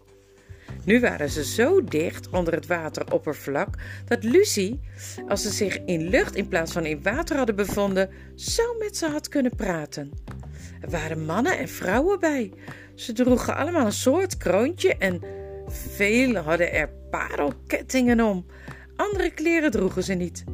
Nu 0.84 1.00
waren 1.00 1.30
ze 1.30 1.44
zo 1.44 1.84
dicht 1.84 2.28
onder 2.28 2.54
het 2.54 2.66
wateroppervlak 2.66 3.68
dat 4.04 4.24
Lucie, 4.24 4.80
als 5.28 5.42
ze 5.42 5.50
zich 5.50 5.84
in 5.84 6.08
lucht 6.08 6.34
in 6.34 6.48
plaats 6.48 6.72
van 6.72 6.86
in 6.86 7.02
water 7.02 7.36
hadden 7.36 7.56
bevonden, 7.56 8.10
zo 8.34 8.74
met 8.78 8.96
ze 8.96 9.06
had 9.06 9.28
kunnen 9.28 9.56
praten. 9.56 10.12
Er 10.80 10.90
waren 10.90 11.24
mannen 11.24 11.58
en 11.58 11.68
vrouwen 11.68 12.20
bij. 12.20 12.52
Ze 12.94 13.12
droegen 13.12 13.56
allemaal 13.56 13.86
een 13.86 13.92
soort 13.92 14.36
kroontje 14.36 14.96
en 14.96 15.20
velen 15.68 16.42
hadden 16.42 16.72
er 16.72 16.90
parelkettingen 17.10 18.20
om. 18.20 18.46
Andere 18.96 19.30
kleren 19.30 19.70
droegen 19.70 20.02
ze 20.02 20.14
niet. 20.14 20.44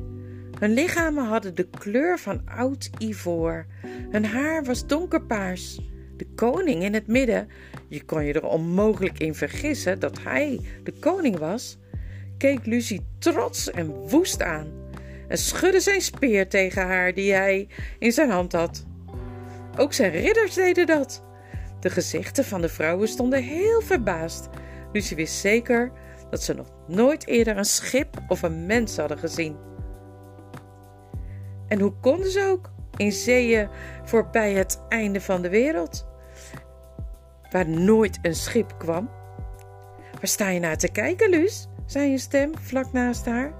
Hun 0.58 0.70
lichamen 0.70 1.24
hadden 1.24 1.54
de 1.54 1.68
kleur 1.78 2.18
van 2.18 2.42
oud 2.44 2.90
ivoor. 2.98 3.66
Hun 4.10 4.24
haar 4.24 4.64
was 4.64 4.86
donkerpaars. 4.86 5.80
De 6.16 6.26
koning 6.34 6.82
in 6.82 6.94
het 6.94 7.06
midden, 7.06 7.48
je 7.88 8.04
kon 8.04 8.24
je 8.24 8.32
er 8.32 8.46
onmogelijk 8.46 9.18
in 9.18 9.34
vergissen 9.34 10.00
dat 10.00 10.22
hij 10.22 10.60
de 10.84 10.92
koning 10.92 11.38
was, 11.38 11.78
keek 12.38 12.66
Lucie 12.66 13.06
trots 13.18 13.70
en 13.70 13.86
woest 13.86 14.42
aan 14.42 14.82
en 15.28 15.38
schudde 15.38 15.80
zijn 15.80 16.00
speer 16.00 16.48
tegen 16.48 16.86
haar 16.86 17.14
die 17.14 17.32
hij 17.32 17.68
in 17.98 18.12
zijn 18.12 18.30
hand 18.30 18.52
had. 18.52 18.84
Ook 19.76 19.92
zijn 19.92 20.10
ridders 20.10 20.54
deden 20.54 20.86
dat. 20.86 21.22
De 21.80 21.90
gezichten 21.90 22.44
van 22.44 22.60
de 22.60 22.68
vrouwen 22.68 23.08
stonden 23.08 23.42
heel 23.42 23.80
verbaasd. 23.80 24.48
Lucie 24.92 25.16
wist 25.16 25.34
zeker 25.34 25.92
dat 26.30 26.42
ze 26.42 26.54
nog 26.54 26.68
nooit 26.88 27.26
eerder 27.26 27.56
een 27.56 27.64
schip 27.64 28.22
of 28.28 28.42
een 28.42 28.66
mens 28.66 28.96
hadden 28.96 29.18
gezien. 29.18 29.56
En 31.68 31.80
hoe 31.80 31.92
konden 32.00 32.30
ze 32.30 32.48
ook 32.50 32.70
in 32.96 33.12
zeeën 33.12 33.68
voorbij 34.04 34.52
het 34.52 34.80
einde 34.88 35.20
van 35.20 35.42
de 35.42 35.48
wereld, 35.48 36.06
waar 37.50 37.68
nooit 37.68 38.18
een 38.22 38.34
schip 38.34 38.74
kwam? 38.78 39.10
Waar 40.12 40.28
sta 40.28 40.48
je 40.48 40.60
naar 40.60 40.76
te 40.76 40.88
kijken, 40.88 41.30
Luus? 41.30 41.68
zei 41.86 42.12
een 42.12 42.18
stem 42.18 42.58
vlak 42.58 42.92
naast 42.92 43.24
haar. 43.24 43.52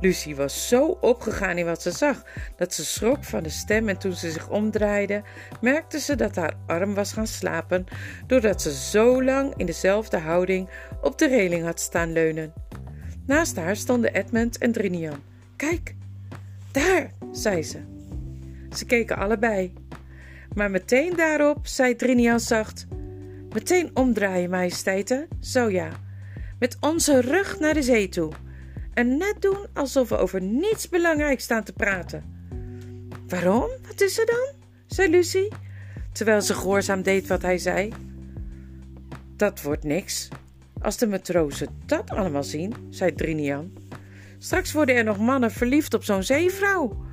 Lucie 0.00 0.36
was 0.36 0.68
zo 0.68 0.98
opgegaan 1.00 1.58
in 1.58 1.64
wat 1.64 1.82
ze 1.82 1.90
zag 1.90 2.22
dat 2.56 2.74
ze 2.74 2.84
schrok 2.84 3.24
van 3.24 3.42
de 3.42 3.48
stem 3.48 3.88
en 3.88 3.98
toen 3.98 4.12
ze 4.12 4.30
zich 4.30 4.48
omdraaide, 4.48 5.22
merkte 5.60 6.00
ze 6.00 6.16
dat 6.16 6.36
haar 6.36 6.54
arm 6.66 6.94
was 6.94 7.12
gaan 7.12 7.26
slapen 7.26 7.86
doordat 8.26 8.62
ze 8.62 8.72
zo 8.72 9.24
lang 9.24 9.54
in 9.56 9.66
dezelfde 9.66 10.18
houding 10.18 10.68
op 11.00 11.18
de 11.18 11.28
reling 11.28 11.64
had 11.64 11.80
staan 11.80 12.12
leunen. 12.12 12.52
Naast 13.26 13.56
haar 13.56 13.76
stonden 13.76 14.14
Edmund 14.14 14.58
en 14.58 14.72
Drinian. 14.72 15.22
Kijk, 15.56 15.94
daar, 16.72 17.10
zei 17.32 17.62
ze. 17.62 17.78
Ze 18.76 18.84
keken 18.86 19.16
allebei. 19.16 19.72
Maar 20.54 20.70
meteen 20.70 21.16
daarop 21.16 21.66
zei 21.66 21.96
Drinian 21.96 22.40
zacht: 22.40 22.86
Meteen 23.52 23.90
omdraaien, 23.94 24.50
majesteiten. 24.50 25.28
Zo 25.40 25.70
ja. 25.70 25.88
Met 26.58 26.76
onze 26.80 27.20
rug 27.20 27.58
naar 27.58 27.74
de 27.74 27.82
zee 27.82 28.08
toe 28.08 28.32
en 28.94 29.16
net 29.16 29.36
doen 29.38 29.66
alsof 29.74 30.08
we 30.08 30.16
over 30.16 30.42
niets 30.42 30.88
belangrijks 30.88 31.44
staan 31.44 31.64
te 31.64 31.72
praten. 31.72 32.24
Waarom? 33.28 33.70
Wat 33.86 34.00
is 34.00 34.18
er 34.18 34.26
dan? 34.26 34.60
zei 34.86 35.10
Lucie, 35.10 35.48
terwijl 36.12 36.40
ze 36.40 36.54
gehoorzaam 36.54 37.02
deed 37.02 37.26
wat 37.26 37.42
hij 37.42 37.58
zei. 37.58 37.92
Dat 39.36 39.62
wordt 39.62 39.84
niks. 39.84 40.28
Als 40.80 40.96
de 40.96 41.06
matrozen 41.06 41.68
dat 41.86 42.10
allemaal 42.10 42.44
zien, 42.44 42.74
zei 42.90 43.14
Drinian. 43.14 43.72
Straks 44.38 44.72
worden 44.72 44.94
er 44.94 45.04
nog 45.04 45.18
mannen 45.18 45.50
verliefd 45.50 45.94
op 45.94 46.04
zo'n 46.04 46.22
zeevrouw. 46.22 47.10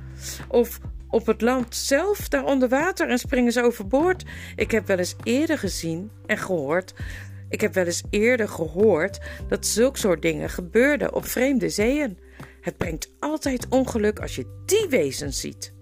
Of 0.48 0.78
op 1.08 1.26
het 1.26 1.40
land 1.40 1.74
zelf, 1.74 2.28
daar 2.28 2.44
onder 2.44 2.68
water, 2.68 3.08
en 3.08 3.18
springen 3.18 3.52
ze 3.52 3.62
overboord. 3.62 4.24
Ik 4.56 4.70
heb 4.70 4.86
wel 4.86 4.98
eens 4.98 5.16
eerder 5.22 5.58
gezien 5.58 6.10
en 6.26 6.38
gehoord 6.38 6.94
ik 7.50 7.60
heb 7.60 7.74
wel 7.74 7.84
eens 7.84 8.02
eerder 8.10 8.48
gehoord 8.48 9.20
dat 9.48 9.66
zulk 9.66 9.96
soort 9.96 10.22
dingen 10.22 10.50
gebeurden 10.50 11.14
op 11.14 11.26
vreemde 11.26 11.68
zeeën. 11.68 12.18
Het 12.60 12.76
brengt 12.76 13.10
altijd 13.18 13.66
ongeluk 13.68 14.20
als 14.20 14.34
je 14.36 14.62
die 14.66 14.86
wezens 14.88 15.40
ziet. 15.40 15.72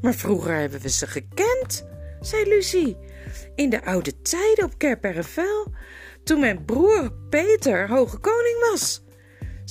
Maar 0.00 0.14
vroeger 0.14 0.54
hebben 0.54 0.80
we 0.80 0.88
ze 0.88 1.06
gekend, 1.06 1.86
zei 2.20 2.48
Lucie. 2.48 2.96
In 3.54 3.70
de 3.70 3.84
oude 3.84 4.20
tijden 4.22 4.64
op 4.64 4.78
Kerperrevel, 4.78 5.72
toen 6.24 6.40
mijn 6.40 6.64
broer 6.64 7.12
Peter 7.30 7.88
hoge 7.88 8.18
koning 8.18 8.66
was. 8.70 9.01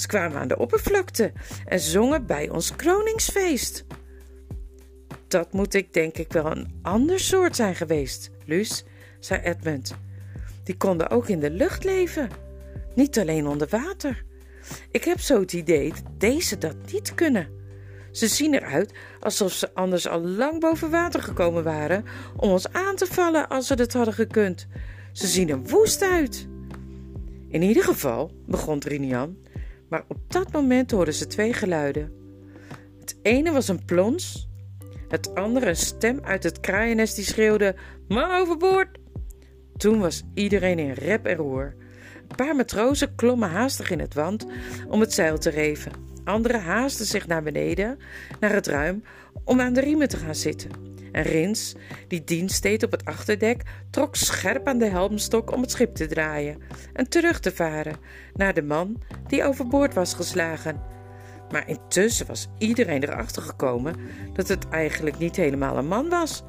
Ze 0.01 0.07
kwamen 0.07 0.37
aan 0.37 0.47
de 0.47 0.57
oppervlakte 0.57 1.31
en 1.65 1.79
zongen 1.79 2.25
bij 2.25 2.49
ons 2.49 2.75
kroningsfeest. 2.75 3.85
Dat 5.27 5.53
moet 5.53 5.73
ik 5.73 5.93
denk 5.93 6.17
ik 6.17 6.31
wel 6.31 6.45
een 6.45 6.79
ander 6.81 7.19
soort 7.19 7.55
zijn 7.55 7.75
geweest, 7.75 8.29
Luus, 8.45 8.83
zei 9.19 9.41
Edmund. 9.41 9.95
Die 10.63 10.77
konden 10.77 11.09
ook 11.09 11.27
in 11.27 11.39
de 11.39 11.51
lucht 11.51 11.83
leven, 11.83 12.29
niet 12.95 13.19
alleen 13.19 13.47
onder 13.47 13.67
water. 13.69 14.23
Ik 14.91 15.03
heb 15.03 15.19
zo 15.19 15.39
het 15.39 15.53
idee 15.53 15.89
dat 15.89 16.03
deze 16.17 16.57
dat 16.57 16.75
niet 16.91 17.15
kunnen. 17.15 17.47
Ze 18.11 18.27
zien 18.27 18.53
eruit 18.53 18.93
alsof 19.19 19.51
ze 19.51 19.73
anders 19.73 20.07
al 20.07 20.21
lang 20.21 20.59
boven 20.59 20.89
water 20.89 21.21
gekomen 21.21 21.63
waren 21.63 22.05
om 22.37 22.49
ons 22.49 22.71
aan 22.71 22.95
te 22.95 23.05
vallen 23.05 23.49
als 23.49 23.67
ze 23.67 23.75
dat 23.75 23.93
hadden 23.93 24.13
gekund. 24.13 24.67
Ze 25.11 25.27
zien 25.27 25.49
er 25.49 25.61
woest 25.61 26.01
uit. 26.01 26.47
In 27.49 27.61
ieder 27.61 27.83
geval, 27.83 28.31
begon 28.45 28.79
Trinian, 28.79 29.37
maar 29.91 30.03
op 30.07 30.17
dat 30.27 30.51
moment 30.51 30.91
hoorden 30.91 31.13
ze 31.13 31.27
twee 31.27 31.53
geluiden. 31.53 32.11
Het 32.99 33.17
ene 33.21 33.51
was 33.51 33.67
een 33.67 33.85
plons, 33.85 34.49
het 35.07 35.35
andere 35.35 35.67
een 35.67 35.75
stem 35.75 36.19
uit 36.23 36.43
het 36.43 36.59
kraaiennest 36.59 37.15
die 37.15 37.25
schreeuwde: 37.25 37.75
Man 38.07 38.31
overboord! 38.31 38.97
Toen 39.77 39.99
was 39.99 40.23
iedereen 40.33 40.79
in 40.79 40.91
rep 40.91 41.25
en 41.25 41.35
roer. 41.35 41.75
paar 42.35 42.55
matrozen 42.55 43.15
klommen 43.15 43.49
haastig 43.49 43.91
in 43.91 43.99
het 43.99 44.13
wand 44.13 44.45
om 44.87 44.99
het 44.99 45.13
zeil 45.13 45.37
te 45.37 45.49
reven. 45.49 45.91
Anderen 46.23 46.61
haasten 46.61 47.05
zich 47.05 47.27
naar 47.27 47.43
beneden, 47.43 47.97
naar 48.39 48.53
het 48.53 48.67
ruim, 48.67 49.03
om 49.43 49.61
aan 49.61 49.73
de 49.73 49.81
riemen 49.81 50.09
te 50.09 50.17
gaan 50.17 50.35
zitten. 50.35 50.90
En 51.11 51.23
Rins, 51.23 51.75
die 52.07 52.23
dienst 52.23 52.63
deed 52.63 52.83
op 52.83 52.91
het 52.91 53.05
achterdek, 53.05 53.61
trok 53.89 54.15
scherp 54.15 54.67
aan 54.67 54.77
de 54.77 54.89
helmstok 54.89 55.51
om 55.51 55.61
het 55.61 55.71
schip 55.71 55.95
te 55.95 56.07
draaien 56.07 56.61
en 56.93 57.09
terug 57.09 57.39
te 57.39 57.51
varen 57.51 57.95
naar 58.33 58.53
de 58.53 58.63
man 58.63 59.01
die 59.27 59.43
overboord 59.43 59.93
was 59.93 60.13
geslagen. 60.13 60.81
Maar 61.51 61.67
intussen 61.67 62.27
was 62.27 62.49
iedereen 62.57 63.03
erachter 63.03 63.41
gekomen 63.41 63.95
dat 64.33 64.47
het 64.47 64.69
eigenlijk 64.69 65.17
niet 65.17 65.35
helemaal 65.35 65.77
een 65.77 65.87
man 65.87 66.09
was. 66.09 66.43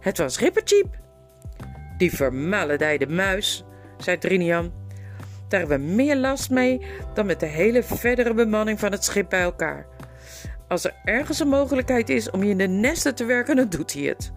Het 0.00 0.18
was 0.18 0.38
Rippercheap. 0.38 0.98
Die 1.96 2.14
vermaledijde 2.14 3.06
muis, 3.06 3.64
zei 3.98 4.18
Trinian. 4.18 4.72
Daar 5.48 5.60
hebben 5.60 5.80
we 5.80 5.92
meer 5.94 6.16
last 6.16 6.50
mee 6.50 6.86
dan 7.14 7.26
met 7.26 7.40
de 7.40 7.46
hele 7.46 7.82
verdere 7.82 8.34
bemanning 8.34 8.80
van 8.80 8.92
het 8.92 9.04
schip 9.04 9.28
bij 9.28 9.42
elkaar. 9.42 9.86
Als 10.70 10.84
er 10.84 10.94
ergens 11.04 11.40
een 11.40 11.48
mogelijkheid 11.48 12.08
is 12.08 12.30
om 12.30 12.42
je 12.42 12.50
in 12.50 12.58
de 12.58 12.66
nesten 12.66 13.14
te 13.14 13.24
werken, 13.24 13.56
dan 13.56 13.68
doet 13.68 13.92
hij 13.92 14.02
het. 14.02 14.32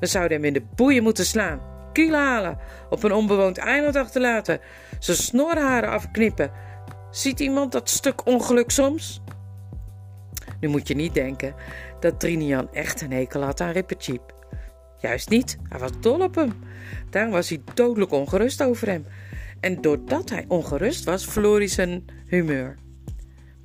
We 0.00 0.06
zouden 0.06 0.36
hem 0.36 0.46
in 0.46 0.52
de 0.52 0.62
boeien 0.74 1.02
moeten 1.02 1.24
slaan, 1.24 1.60
kielen 1.92 2.20
halen, 2.20 2.58
op 2.90 3.02
een 3.02 3.12
onbewoond 3.12 3.58
eiland 3.58 3.96
achterlaten, 3.96 4.60
zijn 4.98 5.16
snorharen 5.16 5.90
afknippen. 5.90 6.50
Ziet 7.10 7.40
iemand 7.40 7.72
dat 7.72 7.90
stuk 7.90 8.26
ongeluk 8.26 8.70
soms? 8.70 9.20
Nu 10.60 10.68
moet 10.68 10.88
je 10.88 10.94
niet 10.94 11.14
denken 11.14 11.54
dat 12.00 12.20
Trinian 12.20 12.72
echt 12.72 13.00
een 13.00 13.12
hekel 13.12 13.42
had 13.42 13.60
aan 13.60 13.72
Rippercheap. 13.72 14.34
Juist 14.98 15.28
niet, 15.28 15.58
hij 15.68 15.78
was 15.78 16.00
dol 16.00 16.20
op 16.20 16.34
hem. 16.34 16.52
Daarom 17.10 17.32
was 17.32 17.48
hij 17.48 17.62
dodelijk 17.74 18.12
ongerust 18.12 18.62
over 18.62 18.88
hem. 18.88 19.06
En 19.60 19.80
doordat 19.80 20.30
hij 20.30 20.44
ongerust 20.48 21.04
was, 21.04 21.26
verloor 21.26 21.58
hij 21.58 21.68
zijn 21.68 22.04
humeur. 22.26 22.76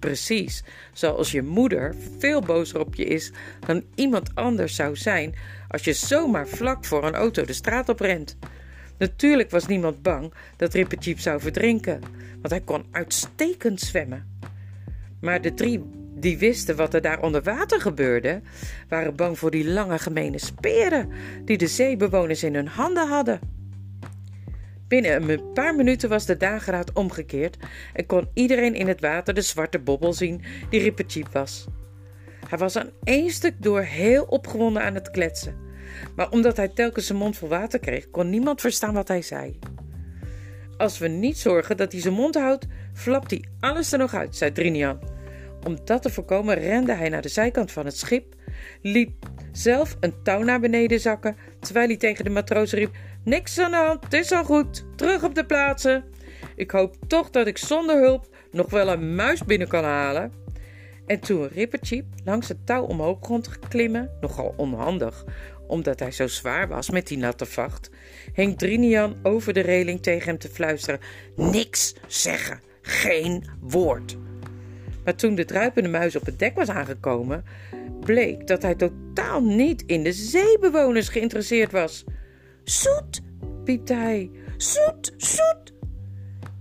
Precies, 0.03 0.63
zoals 0.93 1.31
je 1.31 1.41
moeder 1.41 1.95
veel 2.17 2.41
bozer 2.41 2.79
op 2.79 2.95
je 2.95 3.05
is 3.05 3.31
dan 3.65 3.83
iemand 3.95 4.35
anders 4.35 4.75
zou 4.75 4.95
zijn 4.95 5.35
als 5.67 5.83
je 5.83 5.93
zomaar 5.93 6.47
vlak 6.47 6.85
voor 6.85 7.03
een 7.03 7.13
auto 7.13 7.43
de 7.43 7.53
straat 7.53 7.89
op 7.89 7.99
rent. 7.99 8.37
Natuurlijk 8.97 9.49
was 9.49 9.67
niemand 9.67 10.01
bang 10.01 10.33
dat 10.57 10.73
Rippercheap 10.73 11.19
zou 11.19 11.39
verdrinken, 11.39 11.99
want 12.31 12.49
hij 12.49 12.61
kon 12.61 12.85
uitstekend 12.91 13.79
zwemmen. 13.79 14.39
Maar 15.21 15.41
de 15.41 15.53
drie 15.53 15.81
die 16.15 16.37
wisten 16.37 16.75
wat 16.75 16.93
er 16.93 17.01
daar 17.01 17.21
onder 17.21 17.43
water 17.43 17.81
gebeurde, 17.81 18.41
waren 18.89 19.15
bang 19.15 19.39
voor 19.39 19.51
die 19.51 19.69
lange 19.69 19.99
gemene 19.99 20.37
speren 20.37 21.09
die 21.45 21.57
de 21.57 21.67
zeebewoners 21.67 22.43
in 22.43 22.55
hun 22.55 22.67
handen 22.67 23.07
hadden. 23.07 23.62
Binnen 24.93 25.29
een 25.29 25.53
paar 25.53 25.75
minuten 25.75 26.09
was 26.09 26.25
de 26.25 26.37
dageraad 26.37 26.93
omgekeerd 26.93 27.57
en 27.93 28.05
kon 28.05 28.29
iedereen 28.33 28.75
in 28.75 28.87
het 28.87 29.01
water 29.01 29.33
de 29.33 29.41
zwarte 29.41 29.79
bobbel 29.79 30.13
zien 30.13 30.41
die 30.69 30.81
Rippercheap 30.81 31.27
was. 31.31 31.67
Hij 32.49 32.57
was 32.57 32.75
aan 32.75 32.89
één 33.03 33.29
stuk 33.29 33.53
door 33.57 33.81
heel 33.81 34.23
opgewonden 34.23 34.83
aan 34.83 34.93
het 34.93 35.11
kletsen, 35.11 35.55
maar 36.15 36.29
omdat 36.29 36.57
hij 36.57 36.67
telkens 36.67 37.05
zijn 37.05 37.17
mond 37.17 37.37
vol 37.37 37.49
water 37.49 37.79
kreeg, 37.79 38.09
kon 38.09 38.29
niemand 38.29 38.61
verstaan 38.61 38.93
wat 38.93 39.07
hij 39.07 39.21
zei. 39.21 39.59
Als 40.77 40.97
we 40.97 41.07
niet 41.07 41.37
zorgen 41.37 41.77
dat 41.77 41.91
hij 41.91 42.01
zijn 42.01 42.13
mond 42.13 42.35
houdt, 42.35 42.67
flapt 42.93 43.31
hij 43.31 43.43
alles 43.59 43.91
er 43.91 43.99
nog 43.99 44.13
uit, 44.13 44.35
zei 44.35 44.51
Drinian. 44.51 44.99
Om 45.63 45.77
dat 45.85 46.01
te 46.01 46.09
voorkomen 46.09 46.55
rende 46.55 46.93
hij 46.93 47.09
naar 47.09 47.21
de 47.21 47.29
zijkant 47.29 47.71
van 47.71 47.85
het 47.85 47.97
schip, 47.97 48.35
liep 48.81 49.11
zelf 49.51 49.97
een 49.99 50.23
touw 50.23 50.43
naar 50.43 50.59
beneden 50.59 50.99
zakken, 50.99 51.35
terwijl 51.63 51.87
hij 51.87 51.97
tegen 51.97 52.23
de 52.23 52.29
matrozen 52.29 52.77
riep: 52.77 52.95
Niks 53.23 53.59
aan 53.59 53.71
de 53.71 53.77
hand, 53.77 54.03
het 54.03 54.13
is 54.13 54.31
al 54.31 54.43
goed, 54.43 54.85
terug 54.95 55.23
op 55.23 55.35
de 55.35 55.45
plaatsen. 55.45 56.03
Ik 56.55 56.71
hoop 56.71 56.95
toch 57.07 57.29
dat 57.29 57.47
ik 57.47 57.57
zonder 57.57 58.01
hulp 58.01 58.35
nog 58.51 58.69
wel 58.69 58.87
een 58.87 59.15
muis 59.15 59.43
binnen 59.43 59.67
kan 59.67 59.83
halen. 59.83 60.31
En 61.05 61.19
toen 61.19 61.47
Rippercheap 61.47 62.05
langs 62.23 62.47
het 62.47 62.65
touw 62.65 62.83
omhoog 62.83 63.41
te 63.41 63.59
klimmen, 63.69 64.09
nogal 64.21 64.53
onhandig, 64.57 65.25
omdat 65.67 65.99
hij 65.99 66.11
zo 66.11 66.27
zwaar 66.27 66.67
was 66.67 66.89
met 66.89 67.07
die 67.07 67.17
natte 67.17 67.45
vacht, 67.45 67.89
hing 68.33 68.57
Drinian 68.57 69.15
over 69.23 69.53
de 69.53 69.59
reling 69.59 70.01
tegen 70.01 70.27
hem 70.27 70.37
te 70.37 70.49
fluisteren: 70.49 70.99
Niks 71.35 71.95
zeggen, 72.07 72.61
geen 72.81 73.45
woord. 73.59 74.17
Maar 75.03 75.15
toen 75.15 75.35
de 75.35 75.45
druipende 75.45 75.89
muis 75.89 76.15
op 76.15 76.25
het 76.25 76.39
dek 76.39 76.55
was 76.55 76.69
aangekomen, 76.69 77.43
bleek 78.05 78.47
dat 78.47 78.61
hij 78.61 78.75
totaal 78.75 79.43
niet 79.43 79.83
in 79.85 80.03
de 80.03 80.13
zeebewoners 80.13 81.09
geïnteresseerd 81.09 81.71
was. 81.71 82.03
Zoet, 82.63 83.21
piepte 83.63 83.93
hij. 83.93 84.31
Zoet, 84.57 85.13
zoet. 85.17 85.73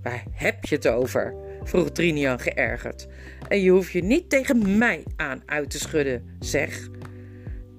Waar 0.03 0.25
heb 0.33 0.65
je 0.65 0.75
het 0.75 0.89
over? 0.89 1.35
vroeg 1.65 1.91
Trinian 1.91 2.41
geërgerd. 2.41 3.07
En 3.49 3.61
je 3.61 3.71
hoeft 3.71 3.93
je 3.93 4.03
niet 4.03 4.31
tegen 4.31 4.79
mij 4.79 5.05
aan 5.17 5.43
uit 5.47 5.71
te 5.71 5.79
schudden, 5.79 6.37
zeg. 6.39 6.89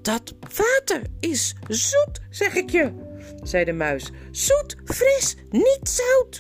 Dat 0.02 0.36
water 0.42 1.02
is 1.20 1.56
zoet, 1.68 2.22
zeg 2.30 2.56
ik 2.56 2.70
je, 2.70 2.92
zei 3.44 3.66
de 3.66 3.74
muis. 3.74 4.12
Zoet, 4.32 4.76
fris, 4.86 5.36
niet 5.50 5.90
zout. 5.90 6.40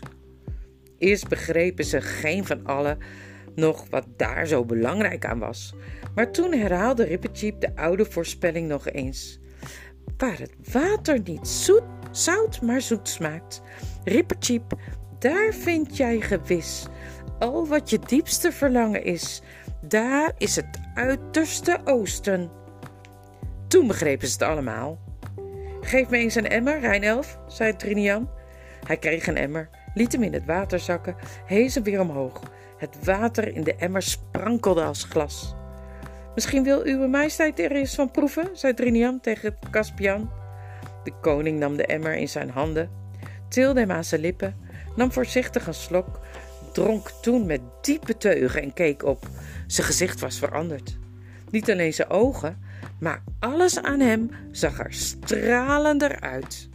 Eerst 0.98 1.28
begrepen 1.28 1.86
ze 1.86 2.02
geen 2.02 2.46
van 2.46 2.66
allen 2.66 2.98
nog 3.56 3.86
wat 3.90 4.08
daar 4.18 4.48
zo 4.48 4.66
belangrijk 4.66 5.26
aan 5.26 5.40
was. 5.40 5.74
Maar 6.16 6.32
toen 6.32 6.54
herhaalde 6.54 7.04
Rippercheap 7.04 7.62
de 7.62 7.76
oude 7.76 8.06
voorspelling 8.06 8.68
nog 8.68 8.90
eens. 8.90 9.40
Waar 10.18 10.40
het 10.40 10.56
water 10.72 11.20
niet 11.24 11.48
zoet, 11.48 11.84
zout, 12.12 12.62
maar 12.62 12.82
zoet 12.82 13.10
smaakt. 13.10 13.62
Rippercheap, 14.04 14.74
daar 15.20 15.54
vind 15.54 15.98
jij 15.98 16.22
gewis 16.22 16.88
al 17.44 17.68
wat 17.68 17.90
je 17.90 18.00
diepste 18.00 18.52
verlangen 18.52 19.04
is. 19.04 19.42
Daar 19.82 20.32
is 20.38 20.56
het 20.56 20.80
uiterste 20.94 21.80
oosten. 21.84 22.52
Toen 23.68 23.88
begrepen 23.88 24.28
ze 24.28 24.34
het 24.34 24.42
allemaal. 24.42 25.00
Geef 25.82 26.10
me 26.10 26.18
eens 26.18 26.36
een 26.36 26.50
emmer, 26.50 26.80
Reinelf, 26.80 27.40
zei 27.48 27.76
Trinian. 27.76 28.30
Hij 28.88 28.98
kreeg 28.98 29.28
een 29.28 29.38
emmer, 29.38 29.70
liet 29.94 30.12
hem 30.12 30.24
in 30.24 30.34
het 30.34 30.46
water 30.46 30.80
zakken, 30.80 31.16
hees 31.46 31.76
hem 31.76 31.84
weer 31.84 32.00
omhoog. 32.00 32.42
Het 32.78 33.06
water 33.06 33.56
in 33.56 33.64
de 33.64 33.76
emmer 33.76 34.02
sprankelde 34.02 34.84
als 34.84 35.04
glas. 35.04 35.56
Misschien 36.36 36.64
wil 36.64 36.82
uw 36.84 37.08
majesteit 37.08 37.60
er 37.60 37.72
eens 37.72 37.96
van 37.96 38.12
proeven, 38.12 38.50
zei 38.54 38.74
Drinian 38.74 39.20
tegen 39.20 39.58
Caspian. 39.72 40.30
De 41.04 41.14
koning 41.22 41.60
nam 41.60 41.78
de 41.78 41.86
emmer 41.86 42.16
in 42.16 42.30
zijn 42.30 42.50
handen, 42.50 42.90
tilde 43.50 43.80
hem 43.80 43.92
aan 43.92 44.04
zijn 44.04 44.22
lippen, 44.22 44.56
nam 44.96 45.12
voorzichtig 45.12 45.68
een 45.68 45.74
slok, 45.74 46.20
dronk 46.74 47.10
toen 47.22 47.46
met 47.46 47.62
diepe 47.82 48.18
teugen 48.18 48.62
en 48.62 48.74
keek 48.74 49.04
op. 49.04 49.28
Zijn 49.68 49.88
gezicht 49.88 50.20
was 50.20 50.40
veranderd. 50.40 50.98
Niet 51.50 51.72
alleen 51.72 51.94
zijn 51.94 52.10
ogen, 52.10 52.58
maar 53.00 53.24
alles 53.40 53.82
aan 53.82 54.00
hem 54.00 54.30
zag 54.52 54.80
er 54.80 54.94
stralender 54.94 56.20
uit. 56.20 56.70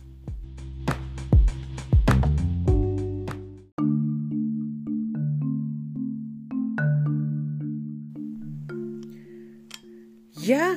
Ja, 10.49 10.77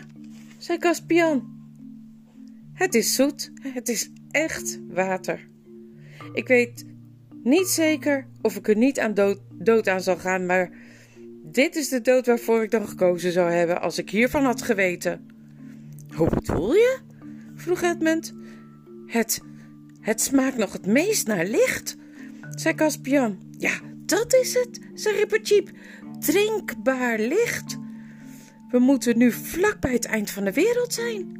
zei 0.58 0.78
Caspian. 0.78 1.60
Het 2.74 2.96
is 2.96 3.16
zoet, 3.16 3.52
het 3.62 3.90
is 3.90 4.10
echt 4.32 4.80
water. 4.90 5.48
Ik 6.34 6.48
weet 6.48 6.86
niet 7.44 7.68
zeker 7.68 8.28
of 8.42 8.56
ik 8.56 8.68
er 8.68 8.78
niet 8.78 9.00
aan 9.00 9.38
dood, 9.52 9.88
aan 9.88 10.02
zal 10.02 10.18
gaan, 10.18 10.46
maar 10.46 10.72
dit 11.44 11.76
is 11.76 11.90
de 11.90 12.02
dood 12.02 12.26
waarvoor 12.26 12.64
ik 12.64 12.72
dan 12.72 12.88
gekozen 12.88 13.32
zou 13.32 13.52
hebben 13.52 13.82
als 13.82 13.98
ik 13.98 14.10
hiervan 14.10 14.44
had 14.44 14.62
geweten. 14.62 15.30
Hoe 16.16 16.30
bedoel 16.30 16.74
je? 16.74 17.00
vroeg 17.56 17.82
Edmund. 17.82 18.34
Het, 19.06 19.42
het 20.00 20.22
smaakt 20.22 20.58
nog 20.58 20.74
het 20.74 20.86
meest 20.86 21.28
naar 21.28 21.46
licht, 21.46 21.96
zei 22.50 22.76
Caspian. 22.76 23.40
Ja, 23.58 23.80
dat 24.06 24.34
is 24.34 24.54
het, 24.54 24.80
zei 24.94 25.16
Rippercheap. 25.16 25.70
Drinkbaar 26.20 27.20
licht. 27.20 27.80
We 28.72 28.80
moeten 28.80 29.18
nu 29.18 29.32
vlak 29.32 29.80
bij 29.80 29.94
het 29.94 30.06
eind 30.06 30.30
van 30.32 30.44
de 30.44 30.54
wereld 30.54 30.94
zijn. 30.94 31.40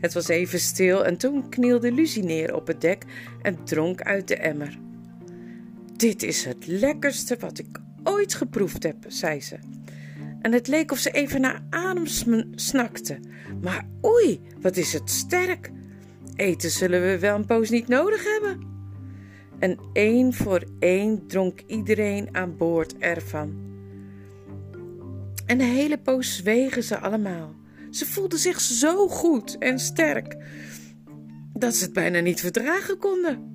Het 0.00 0.14
was 0.14 0.28
even 0.28 0.58
stil 0.58 1.04
en 1.04 1.16
toen 1.16 1.48
knielde 1.48 1.92
Lucie 1.92 2.24
neer 2.24 2.54
op 2.54 2.66
het 2.66 2.80
dek 2.80 3.04
en 3.42 3.64
dronk 3.64 4.02
uit 4.02 4.28
de 4.28 4.36
emmer. 4.36 4.78
Dit 5.96 6.22
is 6.22 6.44
het 6.44 6.66
lekkerste 6.66 7.36
wat 7.40 7.58
ik 7.58 7.80
ooit 8.02 8.34
geproefd 8.34 8.82
heb, 8.82 8.96
zei 9.06 9.40
ze. 9.40 9.58
En 10.40 10.52
het 10.52 10.68
leek 10.68 10.92
of 10.92 10.98
ze 10.98 11.10
even 11.10 11.40
naar 11.40 11.62
adem 11.70 12.06
snakte. 12.54 13.18
Maar 13.62 13.88
oei, 14.04 14.40
wat 14.60 14.76
is 14.76 14.92
het 14.92 15.10
sterk! 15.10 15.70
Eten 16.34 16.70
zullen 16.70 17.02
we 17.02 17.18
wel 17.18 17.36
een 17.36 17.46
poos 17.46 17.70
niet 17.70 17.88
nodig 17.88 18.24
hebben. 18.24 18.60
En 19.58 19.78
één 19.92 20.32
voor 20.32 20.64
één 20.78 21.26
dronk 21.26 21.60
iedereen 21.66 22.28
aan 22.32 22.56
boord 22.56 22.98
ervan. 22.98 23.73
En 25.46 25.58
de 25.58 25.64
hele 25.64 25.98
poos 25.98 26.36
zwegen 26.36 26.82
ze 26.82 26.98
allemaal. 26.98 27.54
Ze 27.90 28.06
voelden 28.06 28.38
zich 28.38 28.60
zo 28.60 29.08
goed 29.08 29.58
en 29.58 29.78
sterk 29.78 30.36
dat 31.52 31.74
ze 31.74 31.84
het 31.84 31.92
bijna 31.92 32.20
niet 32.20 32.40
verdragen 32.40 32.98
konden. 32.98 33.52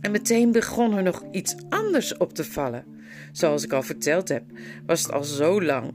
En 0.00 0.10
meteen 0.10 0.52
begon 0.52 0.96
er 0.96 1.02
nog 1.02 1.24
iets 1.32 1.54
anders 1.68 2.16
op 2.16 2.34
te 2.34 2.44
vallen. 2.44 2.84
Zoals 3.32 3.64
ik 3.64 3.72
al 3.72 3.82
verteld 3.82 4.28
heb, 4.28 4.42
was 4.86 5.02
het 5.02 5.12
al 5.12 5.24
zo 5.24 5.62
lang. 5.62 5.92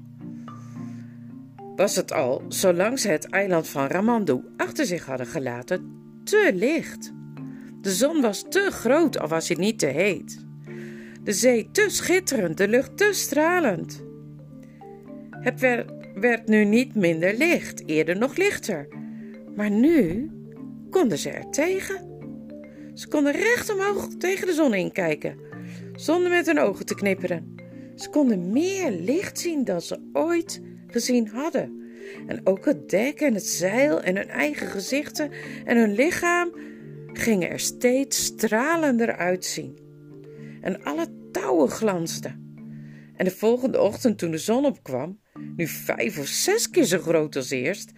Was 1.75 1.95
het 1.95 2.11
al, 2.11 2.43
zolang 2.47 2.99
ze 2.99 3.07
het 3.07 3.29
eiland 3.29 3.67
van 3.67 3.87
Ramandu 3.87 4.41
achter 4.57 4.85
zich 4.85 5.05
hadden 5.05 5.27
gelaten, 5.27 5.93
te 6.23 6.51
licht. 6.53 7.13
De 7.81 7.91
zon 7.91 8.21
was 8.21 8.45
te 8.49 8.67
groot, 8.71 9.19
al 9.19 9.27
was 9.27 9.47
hij 9.47 9.57
niet 9.57 9.79
te 9.79 9.85
heet. 9.85 10.45
De 11.23 11.33
zee 11.33 11.69
te 11.71 11.85
schitterend, 11.89 12.57
de 12.57 12.67
lucht 12.67 12.97
te 12.97 13.09
stralend. 13.11 14.03
Het 15.45 15.59
werd, 16.15 16.47
nu 16.47 16.63
niet 16.63 16.95
minder 16.95 17.33
licht, 17.37 17.83
eerder 17.87 18.17
nog 18.17 18.35
lichter. 18.35 18.87
Maar 19.55 19.69
nu 19.71 20.31
konden 20.89 21.17
ze 21.17 21.29
er 21.29 21.49
tegen. 21.49 22.19
Ze 22.93 23.07
konden 23.07 23.31
recht 23.31 23.73
omhoog 23.73 24.07
tegen 24.17 24.47
de 24.47 24.53
zon 24.53 24.73
inkijken, 24.73 25.39
zonder 25.95 26.29
met 26.29 26.45
hun 26.45 26.59
ogen 26.59 26.85
te 26.85 26.95
knipperen. 26.95 27.55
Ze 27.95 28.09
konden 28.09 28.51
meer 28.51 28.91
licht 28.91 29.39
zien 29.39 29.63
dan 29.63 29.81
ze 29.81 30.09
ooit 30.13 30.61
gezien 30.87 31.27
hadden. 31.27 31.83
En 32.27 32.41
ook 32.43 32.65
het 32.65 32.89
dek 32.89 33.21
en 33.21 33.33
het 33.33 33.47
zeil 33.47 34.01
en 34.01 34.15
hun 34.15 34.29
eigen 34.29 34.67
gezichten 34.67 35.31
en 35.65 35.77
hun 35.77 35.93
lichaam 35.95 36.51
gingen 37.13 37.49
er 37.49 37.59
steeds 37.59 38.25
stralender 38.25 39.15
uitzien. 39.15 39.77
En 40.61 40.83
alle 40.83 41.07
touwen 41.31 41.69
glansden. 41.69 42.43
En 43.15 43.25
de 43.25 43.31
volgende 43.31 43.81
ochtend 43.81 44.17
toen 44.17 44.31
de 44.31 44.37
zon 44.37 44.65
opkwam, 44.65 45.23
nu 45.55 45.67
vijf 45.67 46.19
of 46.19 46.27
zes 46.27 46.69
keer 46.69 46.83
zo 46.83 46.99
groot 46.99 47.35
als 47.35 47.49
eerst, 47.49 47.91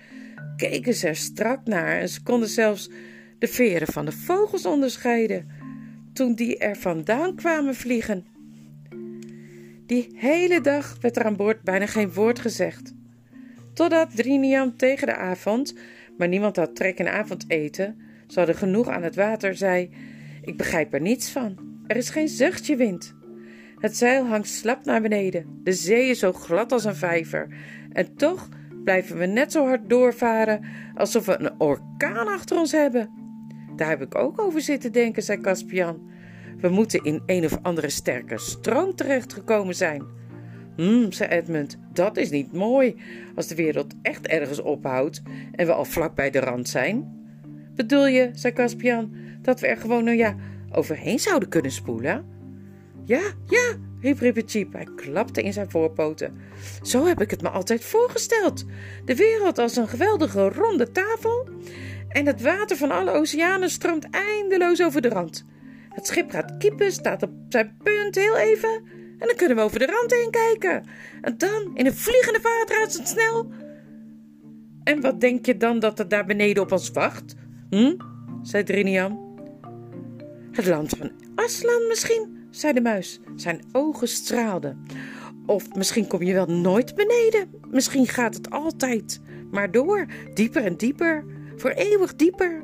keken 0.58 0.94
ze 0.94 1.08
er 1.08 1.16
strak 1.16 1.66
naar 1.66 2.00
en 2.00 2.10
ze 2.10 2.24
konden 2.24 2.50
zelfs 2.50 2.90
de 3.40 3.48
veren 3.48 3.88
van 3.88 4.06
de 4.06 4.12
vogels 4.12 4.66
onderscheiden 4.66 5.48
toen 6.14 6.36
die 6.36 6.58
er 6.58 6.76
vandaan 6.76 7.36
kwamen 7.36 7.76
vliegen. 7.76 8.26
Die 9.86 10.08
hele 10.16 10.62
dag 10.62 10.98
werd 11.02 11.18
er 11.18 11.24
aan 11.24 11.36
boord 11.36 11.62
bijna 11.62 11.86
geen 11.86 12.14
woord 12.14 12.40
gezegd. 12.40 12.94
Totdat 13.74 14.16
Drinian 14.16 14.76
tegen 14.76 15.08
de 15.08 15.16
avond, 15.16 15.74
maar 16.18 16.28
niemand 16.28 16.56
had 16.56 16.76
trek 16.76 17.00
in 17.00 17.08
avondeten, 17.08 17.98
ze 18.28 18.38
hadden 18.38 18.56
genoeg 18.56 18.88
aan 18.88 19.04
het 19.04 19.16
water, 19.16 19.56
zei: 19.56 19.90
Ik 20.42 20.58
begrijp 20.58 20.94
er 20.94 21.02
niets 21.02 21.30
van. 21.30 21.58
Er 21.88 21.96
is 21.96 22.10
geen 22.10 22.28
zuchtje 22.28 22.76
wind. 22.76 23.16
Het 23.80 23.98
zeil 23.98 24.26
hangt 24.26 24.48
slap 24.48 24.86
naar 24.86 25.02
beneden. 25.02 25.60
De 25.64 25.74
zee 25.74 26.10
is 26.10 26.20
zo 26.20 26.34
glad 26.34 26.72
als 26.72 26.84
een 26.84 26.96
vijver. 26.96 27.48
En 27.92 28.16
toch 28.16 28.50
blijven 28.84 29.18
we 29.18 29.26
net 29.26 29.52
zo 29.52 29.66
hard 29.66 29.90
doorvaren 29.90 30.66
alsof 30.96 31.26
we 31.26 31.40
een 31.40 31.60
orkaan 31.60 32.28
achter 32.28 32.58
ons 32.58 32.72
hebben. 32.72 33.10
Daar 33.76 33.90
heb 33.90 34.02
ik 34.02 34.16
ook 34.16 34.42
over 34.42 34.62
zitten 34.62 34.92
denken, 34.92 35.24
zei 35.24 35.42
Caspian. 35.42 36.10
We 36.58 36.70
moeten 36.70 37.04
in 37.04 37.22
een 37.26 37.46
of 37.46 37.58
andere 37.62 37.90
sterke 37.90 38.38
stroom 38.38 38.96
terechtgekomen 38.96 39.76
zijn. 39.76 40.04
Hm, 40.76 41.12
zei 41.12 41.30
Edmund, 41.30 41.78
dat 41.94 42.18
is 42.18 42.30
niet 42.30 42.54
mooi 42.54 42.96
als 43.36 43.48
de 43.48 43.56
wereld 43.56 43.94
echt 44.02 44.28
ergens 44.28 44.62
ophoudt 44.62 45.22
en 45.52 45.66
we 45.66 45.74
al 45.74 45.86
vlak 45.86 46.16
bij 46.16 46.30
de 46.30 46.40
rand 46.40 46.70
zijn. 46.70 47.16
Bedoel 47.76 48.08
je, 48.08 48.30
zei 48.34 48.54
Caspian, 48.54 49.16
dat 49.42 49.60
we 49.60 49.68
er 49.68 49.78
gewoon, 49.78 50.04
nou 50.04 50.18
ja, 50.18 50.36
overheen 50.72 51.20
zouden 51.20 51.50
kunnen 51.50 51.72
spoelen? 51.72 52.37
Ja, 53.08 53.22
ja, 53.46 53.76
riep 54.02 54.20
Rippertjeep. 54.20 54.74
Hij 54.74 54.88
klapte 54.96 55.42
in 55.42 55.54
zijn 55.54 55.72
voorpoten. 55.72 56.38
Zo 56.82 57.06
heb 57.06 57.22
ik 57.22 57.32
het 57.32 57.42
me 57.42 57.50
altijd 57.50 57.84
voorgesteld. 57.84 58.66
De 59.06 59.16
wereld 59.16 59.58
als 59.58 59.76
een 59.76 59.88
geweldige 59.88 60.50
ronde 60.50 60.92
tafel. 60.92 61.50
En 62.08 62.26
het 62.26 62.42
water 62.42 62.78
van 62.78 62.92
alle 62.92 63.12
oceanen 63.12 63.70
stroomt 63.70 64.10
eindeloos 64.10 64.84
over 64.84 65.02
de 65.02 65.10
rand. 65.10 65.46
Het 65.90 66.08
schip 66.08 66.30
gaat 66.30 66.58
kiepen, 66.58 66.92
staat 66.92 67.24
op 67.24 67.32
zijn 67.50 67.78
punt 67.84 68.16
heel 68.16 68.38
even. 68.38 68.84
En 69.20 69.28
dan 69.28 69.36
kunnen 69.36 69.58
we 69.58 69.64
over 69.64 69.80
de 69.80 69.86
rand 69.86 70.12
heen 70.12 70.32
kijken. 70.32 70.84
En 71.22 71.38
dan 71.38 71.72
in 71.74 71.86
een 71.86 71.96
vliegende 71.96 72.42
vaart 72.42 72.70
razendsnel. 72.70 73.52
En 74.84 75.02
wat 75.02 75.22
denk 75.22 75.46
je 75.46 75.58
dan 75.58 75.80
dat 75.80 76.00
er 76.00 76.08
daar 76.08 76.26
beneden 76.26 76.64
op 76.64 76.72
ons 76.72 76.92
wacht? 76.92 77.36
Hm? 77.70 77.96
zei 78.42 78.64
Drinian. 78.64 79.26
Het 80.52 80.66
land 80.66 80.90
van 80.98 81.12
Aslan 81.36 81.88
misschien, 81.88 82.37
zei 82.50 82.74
de 82.74 82.82
muis. 82.82 83.20
Zijn 83.36 83.62
ogen 83.72 84.08
straalden. 84.08 84.86
Of 85.46 85.76
misschien 85.76 86.08
kom 86.08 86.24
je 86.24 86.34
wel 86.34 86.46
nooit 86.46 86.96
beneden. 86.96 87.50
Misschien 87.72 88.08
gaat 88.08 88.36
het 88.36 88.50
altijd 88.50 89.22
maar 89.52 89.72
door, 89.72 90.06
dieper 90.34 90.64
en 90.64 90.76
dieper, 90.76 91.26
voor 91.56 91.70
eeuwig 91.70 92.16
dieper. 92.16 92.64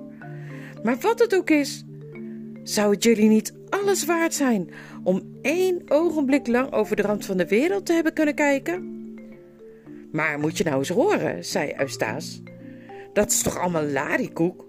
Maar 0.83 0.97
wat 0.97 1.19
het 1.19 1.35
ook 1.35 1.49
is, 1.49 1.85
zou 2.63 2.93
het 2.93 3.03
jullie 3.03 3.29
niet 3.29 3.53
alles 3.69 4.05
waard 4.05 4.33
zijn 4.33 4.69
om 5.03 5.21
één 5.41 5.81
ogenblik 5.87 6.47
lang 6.47 6.71
over 6.71 6.95
de 6.95 7.01
rand 7.01 7.25
van 7.25 7.37
de 7.37 7.47
wereld 7.47 7.85
te 7.85 7.93
hebben 7.93 8.13
kunnen 8.13 8.35
kijken? 8.35 8.91
Maar 10.11 10.39
moet 10.39 10.57
je 10.57 10.63
nou 10.63 10.77
eens 10.77 10.89
horen, 10.89 11.45
zei 11.45 11.73
Eustace. 11.77 12.41
Dat 13.13 13.31
is 13.31 13.41
toch 13.41 13.57
allemaal 13.57 13.85
larikoek? 13.85 14.65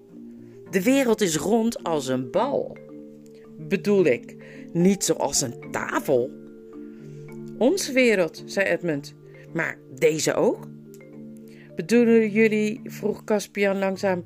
De 0.70 0.83
wereld 0.83 1.20
is 1.20 1.37
rond 1.37 1.83
als 1.83 2.09
een 2.09 2.31
bal. 2.31 2.77
Bedoel 3.59 4.05
ik, 4.05 4.37
niet 4.75 5.05
zoals 5.05 5.41
een 5.41 5.71
tafel. 5.71 6.31
Onze 7.59 7.93
wereld, 7.93 8.43
zei 8.47 8.67
Edmund. 8.67 9.15
Maar 9.53 9.79
deze 9.99 10.35
ook? 10.35 10.69
Bedoelen 11.77 12.31
jullie, 12.31 12.81
vroeg 12.85 13.25
Caspian 13.25 13.79
langzaam, 13.79 14.25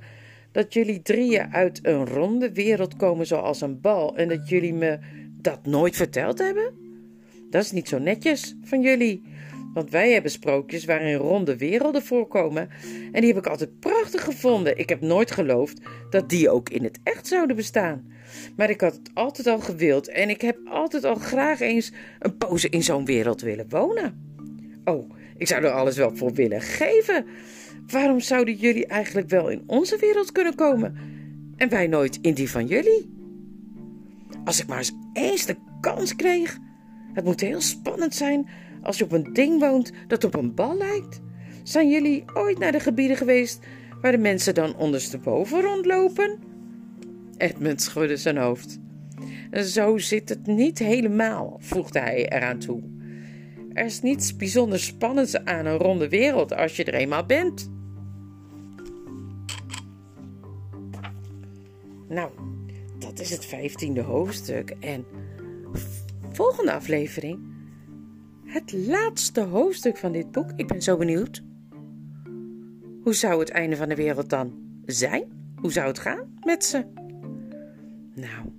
dat 0.53 0.73
jullie 0.73 1.03
drieën 1.03 1.53
uit 1.53 1.79
een 1.83 2.07
ronde 2.07 2.53
wereld 2.53 2.97
komen 2.97 3.27
zoals 3.27 3.61
een 3.61 3.81
bal 3.81 4.17
en 4.17 4.29
dat 4.29 4.49
jullie 4.49 4.75
me 4.75 4.99
dat 5.41 5.67
nooit 5.67 5.97
verteld 5.97 6.39
hebben? 6.39 6.73
Dat 7.51 7.63
is 7.63 7.73
niet 7.73 7.89
zo 7.89 7.99
netjes 7.99 8.57
van 8.63 8.83
jullie. 8.83 9.23
Want 9.75 9.91
wij 9.91 10.13
hebben 10.13 10.31
sprookjes 10.31 10.85
waarin 10.85 11.15
ronde 11.15 11.57
werelden 11.57 12.03
voorkomen. 12.03 12.69
En 13.13 13.21
die 13.21 13.33
heb 13.33 13.45
ik 13.45 13.47
altijd 13.47 13.81
prachtig 13.81 14.25
gevonden. 14.25 14.79
Ik 14.79 14.89
heb 14.89 15.01
nooit 15.01 15.31
geloofd 15.31 15.81
dat 16.11 16.29
die 16.29 16.51
ook 16.51 16.69
in 16.69 16.85
het 16.85 16.99
echt 17.03 17.27
zouden 17.27 17.57
bestaan. 17.57 18.13
Maar 18.57 18.71
ik 18.71 18.81
had 18.81 18.95
het 18.95 19.11
altijd 19.15 19.47
al 19.47 19.61
gewild. 19.61 20.09
En 20.09 20.29
ik 20.29 20.41
heb 20.41 20.59
altijd 20.65 21.05
al 21.05 21.15
graag 21.15 21.61
eens 21.61 21.93
een 22.19 22.37
poos 22.37 22.65
in 22.65 22.83
zo'n 22.83 23.05
wereld 23.05 23.41
willen 23.41 23.69
wonen. 23.69 24.27
Oh, 24.85 25.11
ik 25.37 25.47
zou 25.47 25.65
er 25.65 25.71
alles 25.71 25.97
wel 25.97 26.17
voor 26.17 26.33
willen 26.33 26.61
geven. 26.61 27.27
Waarom 27.87 28.21
zouden 28.21 28.55
jullie 28.55 28.87
eigenlijk 28.87 29.29
wel 29.29 29.49
in 29.49 29.63
onze 29.67 29.97
wereld 29.97 30.33
kunnen 30.33 30.55
komen 30.55 30.97
en 31.57 31.69
wij 31.69 31.87
nooit 31.87 32.19
in 32.23 32.35
die 32.35 32.51
van 32.51 32.67
jullie? 32.67 33.17
Als 34.45 34.61
ik 34.61 34.67
maar 34.67 34.79
eens 34.79 34.93
eens 35.13 35.47
de 35.47 35.57
kans 35.81 36.17
kreeg. 36.17 36.59
Het 37.13 37.25
moet 37.25 37.41
heel 37.41 37.61
spannend 37.61 38.15
zijn 38.15 38.49
als 38.83 38.99
je 38.99 39.05
op 39.05 39.13
een 39.13 39.33
ding 39.33 39.61
woont 39.61 39.93
dat 40.07 40.25
op 40.25 40.35
een 40.35 40.55
bal 40.55 40.77
lijkt. 40.77 41.21
Zijn 41.63 41.91
jullie 41.91 42.25
ooit 42.35 42.59
naar 42.59 42.73
de 42.73 42.81
gebieden 42.81 43.17
geweest 43.17 43.67
waar 44.01 44.13
de 44.13 44.19
mensen 44.19 44.55
dan 44.55 44.77
ondersteboven 44.77 45.61
rondlopen? 45.61 46.39
Edmund 47.37 47.83
schudde 47.83 48.17
zijn 48.17 48.37
hoofd. 48.37 48.79
Zo 49.53 49.99
zit 49.99 50.29
het 50.29 50.47
niet 50.47 50.79
helemaal, 50.79 51.57
voegde 51.61 51.99
hij 51.99 52.29
eraan 52.29 52.59
toe. 52.59 52.83
Er 53.73 53.85
is 53.85 54.03
niets 54.03 54.37
bijzonder 54.37 54.79
spannends 54.79 55.45
aan 55.45 55.67
een 55.67 55.77
ronde 55.77 56.09
wereld 56.09 56.55
als 56.55 56.77
je 56.77 56.85
er 56.85 56.95
eenmaal 56.95 57.27
bent. 57.27 57.71
Nou, 62.09 62.31
dat 62.99 63.21
is 63.21 63.31
het 63.31 63.45
vijftiende 63.45 64.01
hoofdstuk. 64.01 64.77
En 64.81 65.05
volgende 66.31 66.73
aflevering, 66.73 67.39
het 68.49 68.73
laatste 68.73 69.41
hoofdstuk 69.41 69.97
van 69.97 70.13
dit 70.13 70.33
boek. 70.33 70.51
Ik 70.57 70.67
ben 70.67 70.83
zo 70.83 70.97
benieuwd. 70.97 71.43
Hoe 73.03 73.15
zou 73.15 73.41
het 73.41 73.51
einde 73.51 73.77
van 73.77 73.89
de 73.89 73.95
wereld 73.95 74.31
dan 74.31 74.53
zijn? 74.85 75.25
Hoe 75.57 75.73
zou 75.73 75.87
het 75.87 75.99
gaan 75.99 76.35
met 76.45 76.65
ze? 76.65 76.85
Nou, 78.15 78.53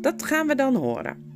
dat 0.00 0.22
gaan 0.22 0.46
we 0.46 0.54
dan 0.54 0.74
horen. 0.74 1.31